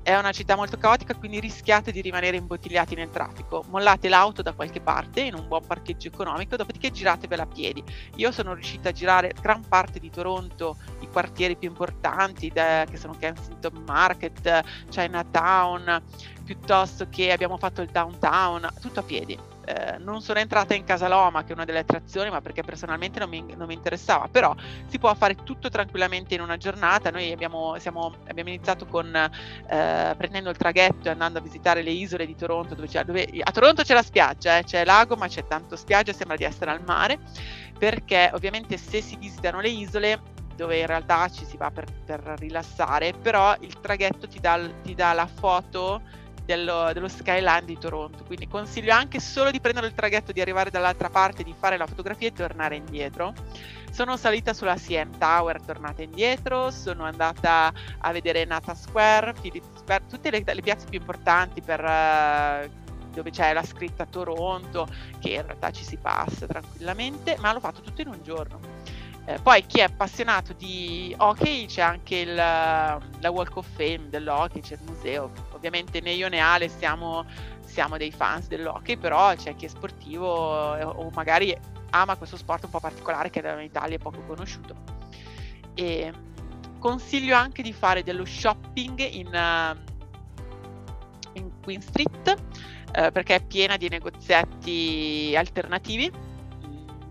[0.03, 3.63] È una città molto caotica, quindi rischiate di rimanere imbottigliati nel traffico.
[3.69, 7.81] Mollate l'auto da qualche parte in un buon parcheggio economico, dopodiché giratevela a piedi.
[8.15, 12.97] Io sono riuscita a girare gran parte di Toronto, i quartieri più importanti, da, che
[12.97, 16.03] sono Kensington Market, Chinatown,
[16.43, 21.07] piuttosto che abbiamo fatto il downtown, tutto a piedi eh, non sono entrata in Casa
[21.07, 24.53] Loma, che è una delle attrazioni, ma perché personalmente non mi, non mi, interessava, però
[24.87, 27.09] si può fare tutto tranquillamente in una giornata.
[27.11, 31.91] Noi abbiamo, siamo, abbiamo iniziato con eh, prendendo il traghetto e andando a visitare le
[31.91, 35.45] isole di Toronto, dove, dove a Toronto c'è la spiaggia, eh, c'è lago, ma c'è
[35.47, 37.19] tanto spiaggia, sembra di essere al mare,
[37.77, 42.21] perché ovviamente se si visitano le isole dove in realtà ci si va per, per
[42.37, 46.01] rilassare, però il traghetto ti dà, ti dà la foto
[46.45, 48.23] dello, dello, skyline di Toronto.
[48.23, 51.87] Quindi consiglio anche solo di prendere il traghetto, di arrivare dall'altra parte, di fare la
[51.87, 53.33] fotografia e tornare indietro.
[53.91, 60.05] Sono salita sulla CM Tower, tornata indietro, sono andata a vedere Nata Square, Phillips Square,
[60.09, 64.87] tutte le, le piazze più importanti per, uh, dove c'è la scritta Toronto,
[65.19, 68.59] che in realtà ci si passa tranquillamente, ma l'ho fatto tutto in un giorno.
[69.25, 74.61] Eh, poi chi è appassionato di hockey c'è anche il, la Walk of Fame dell'hockey,
[74.61, 75.31] c'è il museo
[75.63, 77.25] ovviamente né io né Ale siamo,
[77.63, 81.57] siamo dei fans dell'hockey, però c'è chi è sportivo eh, o magari
[81.91, 84.75] ama questo sport un po' particolare che in Italia è poco conosciuto.
[85.73, 86.11] E
[86.79, 89.77] consiglio anche di fare dello shopping in, uh,
[91.33, 92.35] in Queen Street
[92.97, 96.11] uh, perché è piena di negozietti alternativi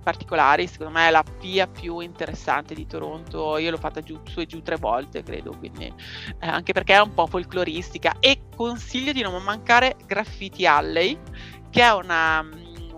[0.03, 4.41] particolari, secondo me è la via più interessante di Toronto, io l'ho fatta giù, su
[4.41, 9.13] e giù tre volte credo, quindi eh, anche perché è un po' folcloristica e consiglio
[9.13, 11.19] di non mancare Graffiti Alley,
[11.71, 12.47] che è una,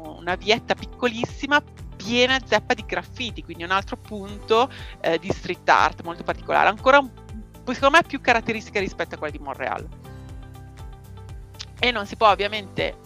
[0.02, 1.62] una vietta piccolissima
[1.96, 7.02] piena zeppa di graffiti, quindi un altro punto eh, di street art molto particolare, ancora
[7.72, 9.88] secondo me più caratteristica rispetto a quella di Montreal.
[11.78, 13.03] E non si può ovviamente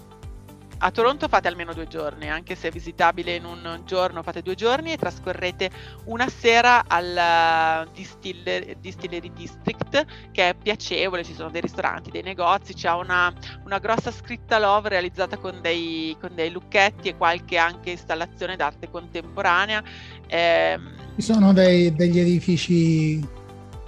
[0.78, 4.54] a Toronto fate almeno due giorni, anche se è visitabile in un giorno, fate due
[4.54, 5.70] giorni e trascorrete
[6.04, 12.74] una sera al Distiller- Distillery District, che è piacevole, ci sono dei ristoranti, dei negozi,
[12.74, 13.32] c'è una,
[13.64, 18.88] una grossa scritta love realizzata con dei, con dei lucchetti e qualche anche installazione d'arte
[18.88, 19.82] contemporanea.
[20.26, 20.78] Eh,
[21.16, 23.26] ci sono dei, degli edifici...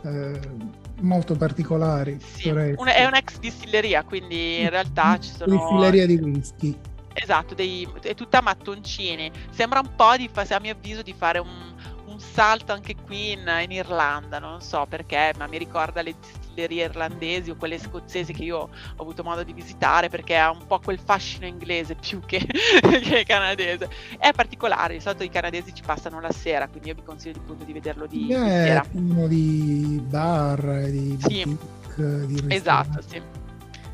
[0.02, 2.18] Eh molto particolari.
[2.20, 5.56] Sì, una, è un'ex distilleria, quindi in realtà ci sono...
[5.56, 6.78] Distilleria di whisky.
[7.12, 9.30] Esatto, dei, è tutta mattoncini.
[9.50, 11.74] Sembra un po' di, a mio avviso, di fare un,
[12.06, 16.39] un salto anche qui in, in, Irlanda, non so perché, ma mi ricorda le distillerie
[16.54, 20.78] irlandesi o quelle scozzesi che io ho avuto modo di visitare perché ha un po'
[20.80, 23.88] quel fascino inglese più che, che canadese.
[24.18, 27.64] È particolare, di solito i canadesi ci passano la sera, quindi io vi consiglio appunto
[27.64, 28.84] di vederlo di, di sera.
[28.92, 31.44] Uno di bar, di sì.
[31.44, 33.22] boutique, di Esatto, sì.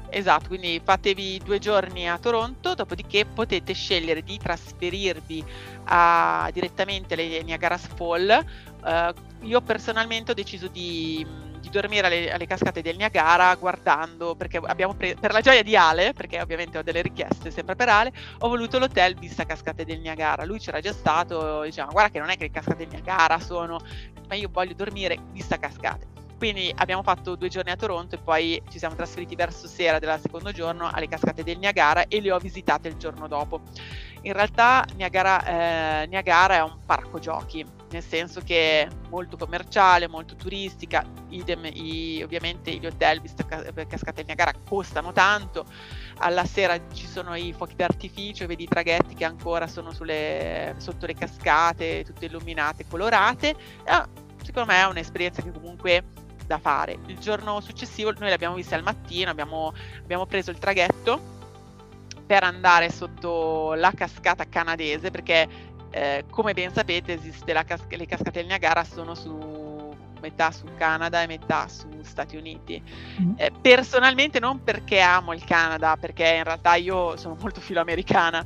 [0.08, 5.44] Esatto, quindi fatevi due giorni a Toronto, dopodiché potete scegliere di trasferirvi
[5.84, 8.44] a, direttamente alle Niagara Fall.
[8.82, 11.26] Uh, io personalmente ho deciso di,
[11.66, 15.76] di dormire alle, alle, cascate del Niagara guardando, perché abbiamo preso, per la gioia di
[15.76, 20.00] Ale, perché ovviamente ho delle richieste sempre per Ale, ho voluto l'hotel vista cascate del
[20.00, 20.44] Niagara.
[20.44, 23.78] Lui c'era già stato, diceva guarda che non è che le cascate del Niagara sono,
[24.28, 26.06] ma io voglio dormire vista cascate.
[26.38, 30.18] Quindi abbiamo fatto due giorni a Toronto e poi ci siamo trasferiti verso sera del
[30.20, 33.62] secondo giorno alle cascate del Niagara e le ho visitate il giorno dopo.
[34.22, 40.08] In realtà Niagara, eh, Niagara è un parco giochi, nel senso che è molto commerciale,
[40.08, 45.64] molto turistica, idem i, ovviamente gli hotel vista per cascate del Niagara costano tanto,
[46.18, 51.06] alla sera ci sono i fuochi d'artificio, vedi i traghetti che ancora sono sulle, sotto
[51.06, 53.50] le cascate, tutte illuminate, colorate.
[53.84, 54.02] Eh,
[54.42, 56.04] secondo me è un'esperienza che comunque
[56.46, 56.98] da fare.
[57.06, 61.34] Il giorno successivo noi l'abbiamo vista al mattino, abbiamo, abbiamo preso il traghetto
[62.26, 68.04] per andare sotto la cascata canadese perché eh, come ben sapete esiste la cas- le
[68.04, 72.82] cascate del Niagara sono su metà sul Canada e metà sugli Stati Uniti.
[73.20, 73.32] Mm.
[73.36, 78.44] Eh, personalmente non perché amo il Canada, perché in realtà io sono molto filoamericana,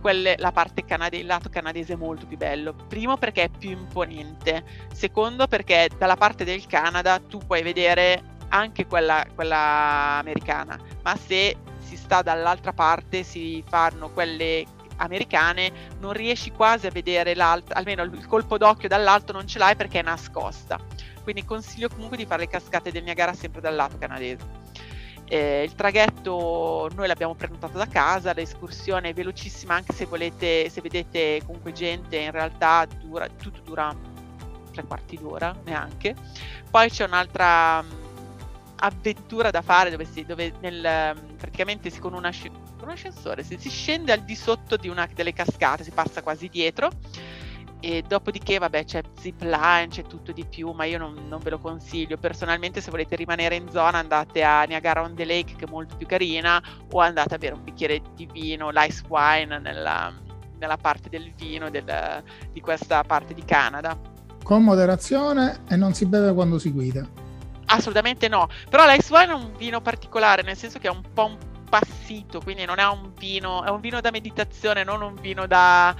[0.00, 2.74] Quelle, la parte canadese, il lato canadese è molto più bello.
[2.88, 8.86] Primo perché è più imponente, secondo perché dalla parte del Canada tu puoi vedere anche
[8.86, 14.64] quella, quella americana, ma se si sta dall'altra parte si fanno quelle
[14.96, 19.76] americane non riesci quasi a vedere l'alto, almeno il colpo d'occhio dall'alto non ce l'hai
[19.76, 20.78] perché è nascosta.
[21.22, 24.64] Quindi consiglio comunque di fare le cascate del Niagara sempre dal lato canadese.
[25.28, 30.80] Eh, il traghetto noi l'abbiamo prenotato da casa, l'escursione è velocissima anche se volete, se
[30.80, 33.92] vedete comunque gente, in realtà dura, tutto dura
[34.70, 36.14] tre quarti d'ora neanche.
[36.70, 37.86] Poi c'è un'altra mh,
[38.76, 42.30] avventura da fare dove, si, dove nel, praticamente si con una
[42.76, 46.22] con un ascensore, si, si scende al di sotto di una delle cascate, si passa
[46.22, 46.90] quasi dietro
[47.80, 51.58] e dopodiché vabbè c'è zipline, c'è tutto di più, ma io non, non, ve lo
[51.58, 52.16] consiglio.
[52.16, 55.96] Personalmente se volete rimanere in zona andate a Niagara on the Lake che è molto
[55.96, 60.12] più carina o andate a bere un bicchiere di vino, l'ice wine nella,
[60.58, 63.96] nella parte del vino del, di questa parte di Canada.
[64.42, 67.06] Con moderazione e non si beve quando si guida.
[67.66, 71.26] Assolutamente no, però l'ice wine è un vino particolare, nel senso che è un po'
[71.26, 71.38] un
[71.68, 75.94] passito, quindi non è un vino, è un vino da meditazione, non un vino da,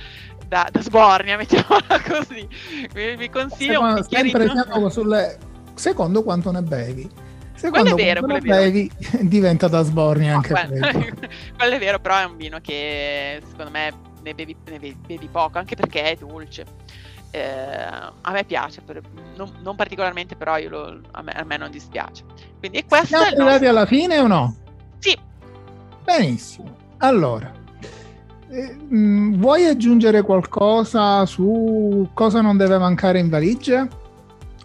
[0.47, 2.49] da, da sbornia, mettiamola così.
[2.93, 4.89] Vi, vi consiglio secondo, un bicchierino.
[4.89, 5.39] Sulle...
[5.75, 7.25] Secondo quanto ne bevi.
[7.55, 8.57] Secondo quello è vero, quello è vero.
[8.57, 8.91] bevi
[9.29, 11.07] diventa da sbornia no, anche quello.
[11.57, 13.93] quello è vero, però è un vino che secondo me
[14.23, 16.65] ne bevi, ne bevi poco, anche perché è dolce.
[17.31, 19.01] Eh, a me piace, per,
[19.37, 22.25] non, non, particolarmente, però lo, a, me, a, me, non dispiace.
[22.59, 23.69] Quindi questo Siamo arrivati nostro...
[23.69, 24.57] alla fine o no?
[24.99, 25.19] Sì.
[26.07, 26.73] Benissimo.
[26.99, 27.53] Allora,
[28.49, 33.87] eh, mm, vuoi aggiungere qualcosa su cosa non deve mancare in valigia?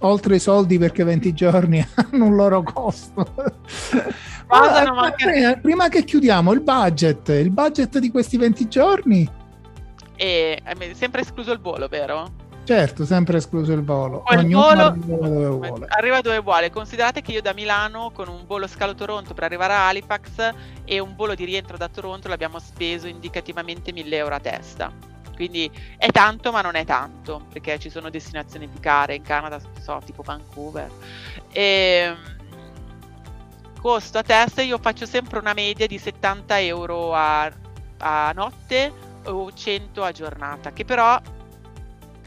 [0.01, 3.33] Oltre i soldi perché 20 giorni hanno un loro costo.
[4.47, 5.15] Manca...
[5.15, 9.29] prima, prima che chiudiamo, il budget, il budget di questi 20 giorni?
[10.15, 12.40] E è sempre escluso il volo, vero?
[12.63, 14.23] Certo, sempre escluso il volo.
[14.31, 15.85] il volo arriva dove vuole.
[15.89, 16.69] Arriva dove vuole.
[16.69, 20.53] Considerate che io da Milano con un volo scalo Toronto per arrivare a Halifax
[20.85, 25.09] e un volo di rientro da Toronto l'abbiamo speso indicativamente 1000 euro a testa.
[25.35, 29.59] Quindi è tanto, ma non è tanto, perché ci sono destinazioni più care in Canada,
[29.79, 30.89] so, tipo Vancouver.
[31.51, 32.17] E, ehm,
[33.81, 37.51] costo a testa io faccio sempre una media di 70 euro a,
[37.97, 38.93] a notte
[39.23, 41.19] o 100 a giornata, che però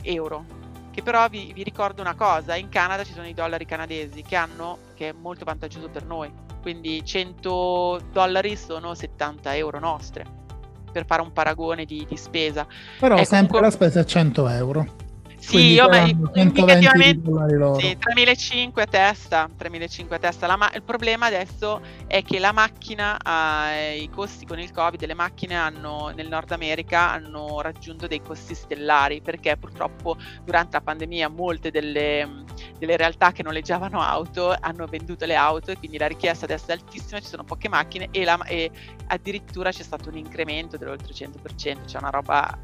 [0.04, 0.62] euro.
[0.90, 4.36] Che però vi, vi, ricordo una cosa, in Canada ci sono i dollari canadesi che
[4.36, 6.32] hanno, che è molto vantaggioso per noi,
[6.62, 10.24] quindi 100 dollari sono 70 euro nostre,
[10.92, 12.64] per fare un paragone di, di spesa.
[13.00, 13.60] Però è sempre comunque...
[13.60, 14.86] la spesa è 100 euro.
[15.46, 17.30] Sì, io beh, indicativamente
[17.78, 20.56] sì, 3.500 a testa, 3.500 a testa.
[20.56, 25.12] Ma- il problema adesso è che la macchina, eh, i costi con il Covid, le
[25.12, 31.28] macchine hanno, nel Nord America hanno raggiunto dei costi stellari perché purtroppo durante la pandemia
[31.28, 32.44] molte delle,
[32.78, 36.72] delle realtà che noleggiavano auto hanno venduto le auto e quindi la richiesta adesso è
[36.72, 38.70] altissima, ci sono poche macchine e, la, e
[39.08, 42.58] addirittura c'è stato un incremento dell'oltre 100%, c'è una roba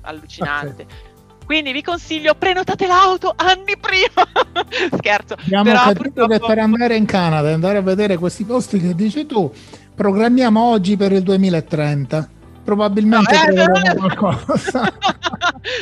[0.00, 0.82] allucinante.
[0.82, 1.14] Okay.
[1.46, 4.26] Quindi vi consiglio, prenotate l'auto anni prima.
[4.98, 5.34] Scherzo.
[5.38, 6.32] Abbiamo però capito purtroppo...
[6.32, 9.50] che per andare in Canada e andare a vedere questi posti che dici tu,
[9.94, 12.30] programmiamo oggi per il 2030
[12.66, 14.80] probabilmente no, eh, troveremo qualcosa.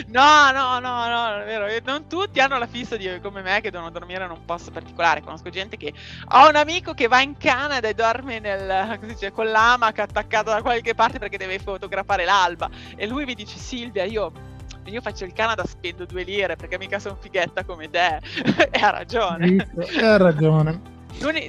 [0.08, 1.66] no, no, no, no, è vero.
[1.82, 5.22] Non tutti hanno la fissa di come me che devono dormire in un posto particolare.
[5.22, 5.94] Conosco gente che
[6.32, 10.60] ho un amico che va in Canada e dorme nel, dice, con l'amaca attaccata da
[10.60, 12.68] qualche parte perché deve fotografare l'alba.
[12.94, 14.52] E lui mi dice: Silvia, io
[14.90, 18.20] io faccio il Canada, spendo due lire perché mica sono fighetta come te.
[18.70, 19.68] e ha ragione.
[20.00, 20.92] Ha ragione.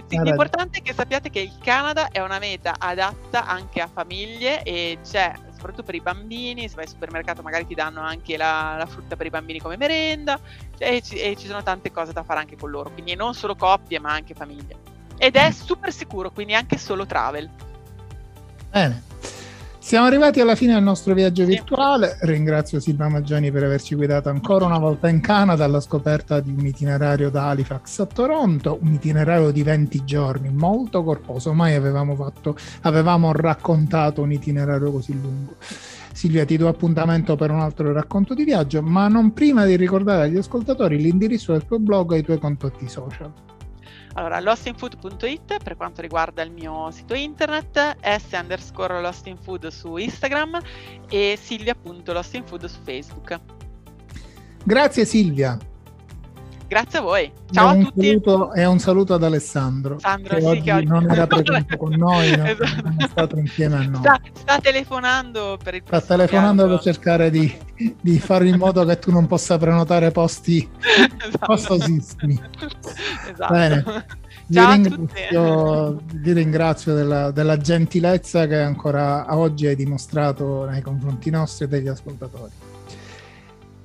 [0.10, 5.00] L'importante è che sappiate che il Canada è una meta adatta anche a famiglie e
[5.04, 5.34] c'è
[5.66, 9.16] soprattutto per i bambini, se vai al supermercato magari ti danno anche la, la frutta
[9.16, 10.40] per i bambini come merenda
[10.78, 13.56] e ci, e ci sono tante cose da fare anche con loro, quindi non solo
[13.56, 14.78] coppie ma anche famiglie.
[15.18, 17.50] Ed è super sicuro, quindi anche solo travel.
[18.70, 19.04] Bene.
[19.86, 22.18] Siamo arrivati alla fine del nostro viaggio virtuale.
[22.22, 26.66] Ringrazio Silva Maggiani per averci guidato ancora una volta in Canada alla scoperta di un
[26.66, 31.54] itinerario da Halifax a Toronto, un itinerario di 20 giorni, molto corposo.
[31.54, 35.58] Mai avevamo, fatto, avevamo raccontato un itinerario così lungo.
[36.12, 40.24] Silvia, ti do appuntamento per un altro racconto di viaggio, ma non prima di ricordare
[40.24, 43.45] agli ascoltatori l'indirizzo del tuo blog e i tuoi contatti social.
[44.18, 50.58] Allora, lostinfood.it per quanto riguarda il mio sito internet, s underscore lostinfood su Instagram
[51.10, 53.40] e silvia.lostinfood su Facebook.
[54.64, 55.58] Grazie Silvia.
[56.68, 57.32] Grazie a voi.
[57.52, 58.08] Ciao a tutti.
[58.08, 61.78] Saluto, e un saluto ad Alessandro, Sandro, che, sì, oggi che oggi non era presente
[61.78, 62.94] con noi, non esatto.
[62.98, 64.02] è stato insieme a noi.
[64.02, 66.84] Sta, sta telefonando per il Sta telefonando viaggio.
[66.84, 67.56] per cercare di,
[68.02, 71.46] di, fare in modo che tu non possa prenotare posti esatto.
[71.46, 72.42] costosissimi.
[73.32, 73.54] Esatto.
[73.54, 73.84] Bene.
[74.48, 81.66] Vi ringrazio, vi ringrazio della, della gentilezza che ancora oggi hai dimostrato nei confronti nostri
[81.66, 82.52] e degli ascoltatori.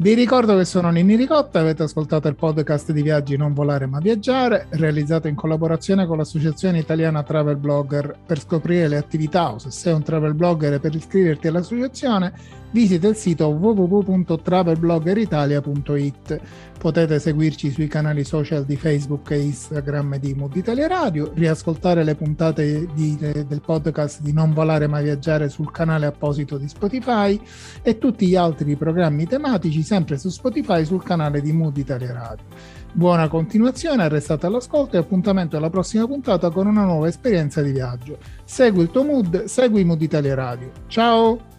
[0.01, 4.01] Vi ricordo che sono Ninni Ricotta, avete ascoltato il podcast di Viaggi Non Volare Ma
[4.01, 8.16] Viaggiare, realizzato in collaborazione con l'Associazione Italiana Travel Blogger.
[8.24, 12.32] Per scoprire le attività o se sei un travel blogger e per iscriverti all'associazione,
[12.72, 16.40] visita il sito www.travelbloggeritalia.it.
[16.78, 22.14] Potete seguirci sui canali social di Facebook e Instagram di Mood Italia Radio, riascoltare le
[22.14, 27.38] puntate di, del podcast di Non Volare Ma Viaggiare sul canale apposito di Spotify
[27.82, 32.78] e tutti gli altri programmi tematici sempre su Spotify sul canale di Mood Italia Radio.
[32.92, 38.18] Buona continuazione, restate all'ascolto e appuntamento alla prossima puntata con una nuova esperienza di viaggio.
[38.44, 40.70] Segui il tuo mood, segui Mood Italia Radio.
[40.88, 41.49] Ciao!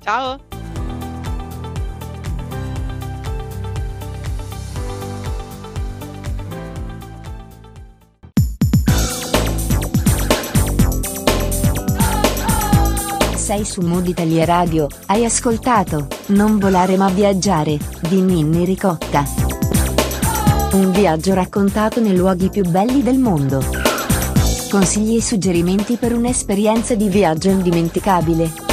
[0.00, 0.40] Ciao!
[13.50, 17.76] sei su Mood Italia Radio, hai ascoltato Non volare ma viaggiare
[18.08, 19.24] di Ninni Ricotta.
[20.74, 23.60] Un viaggio raccontato nei luoghi più belli del mondo.
[24.70, 28.69] Consigli e suggerimenti per un'esperienza di viaggio indimenticabile.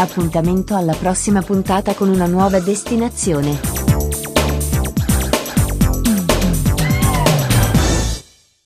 [0.00, 3.79] Appuntamento alla prossima puntata con una nuova destinazione.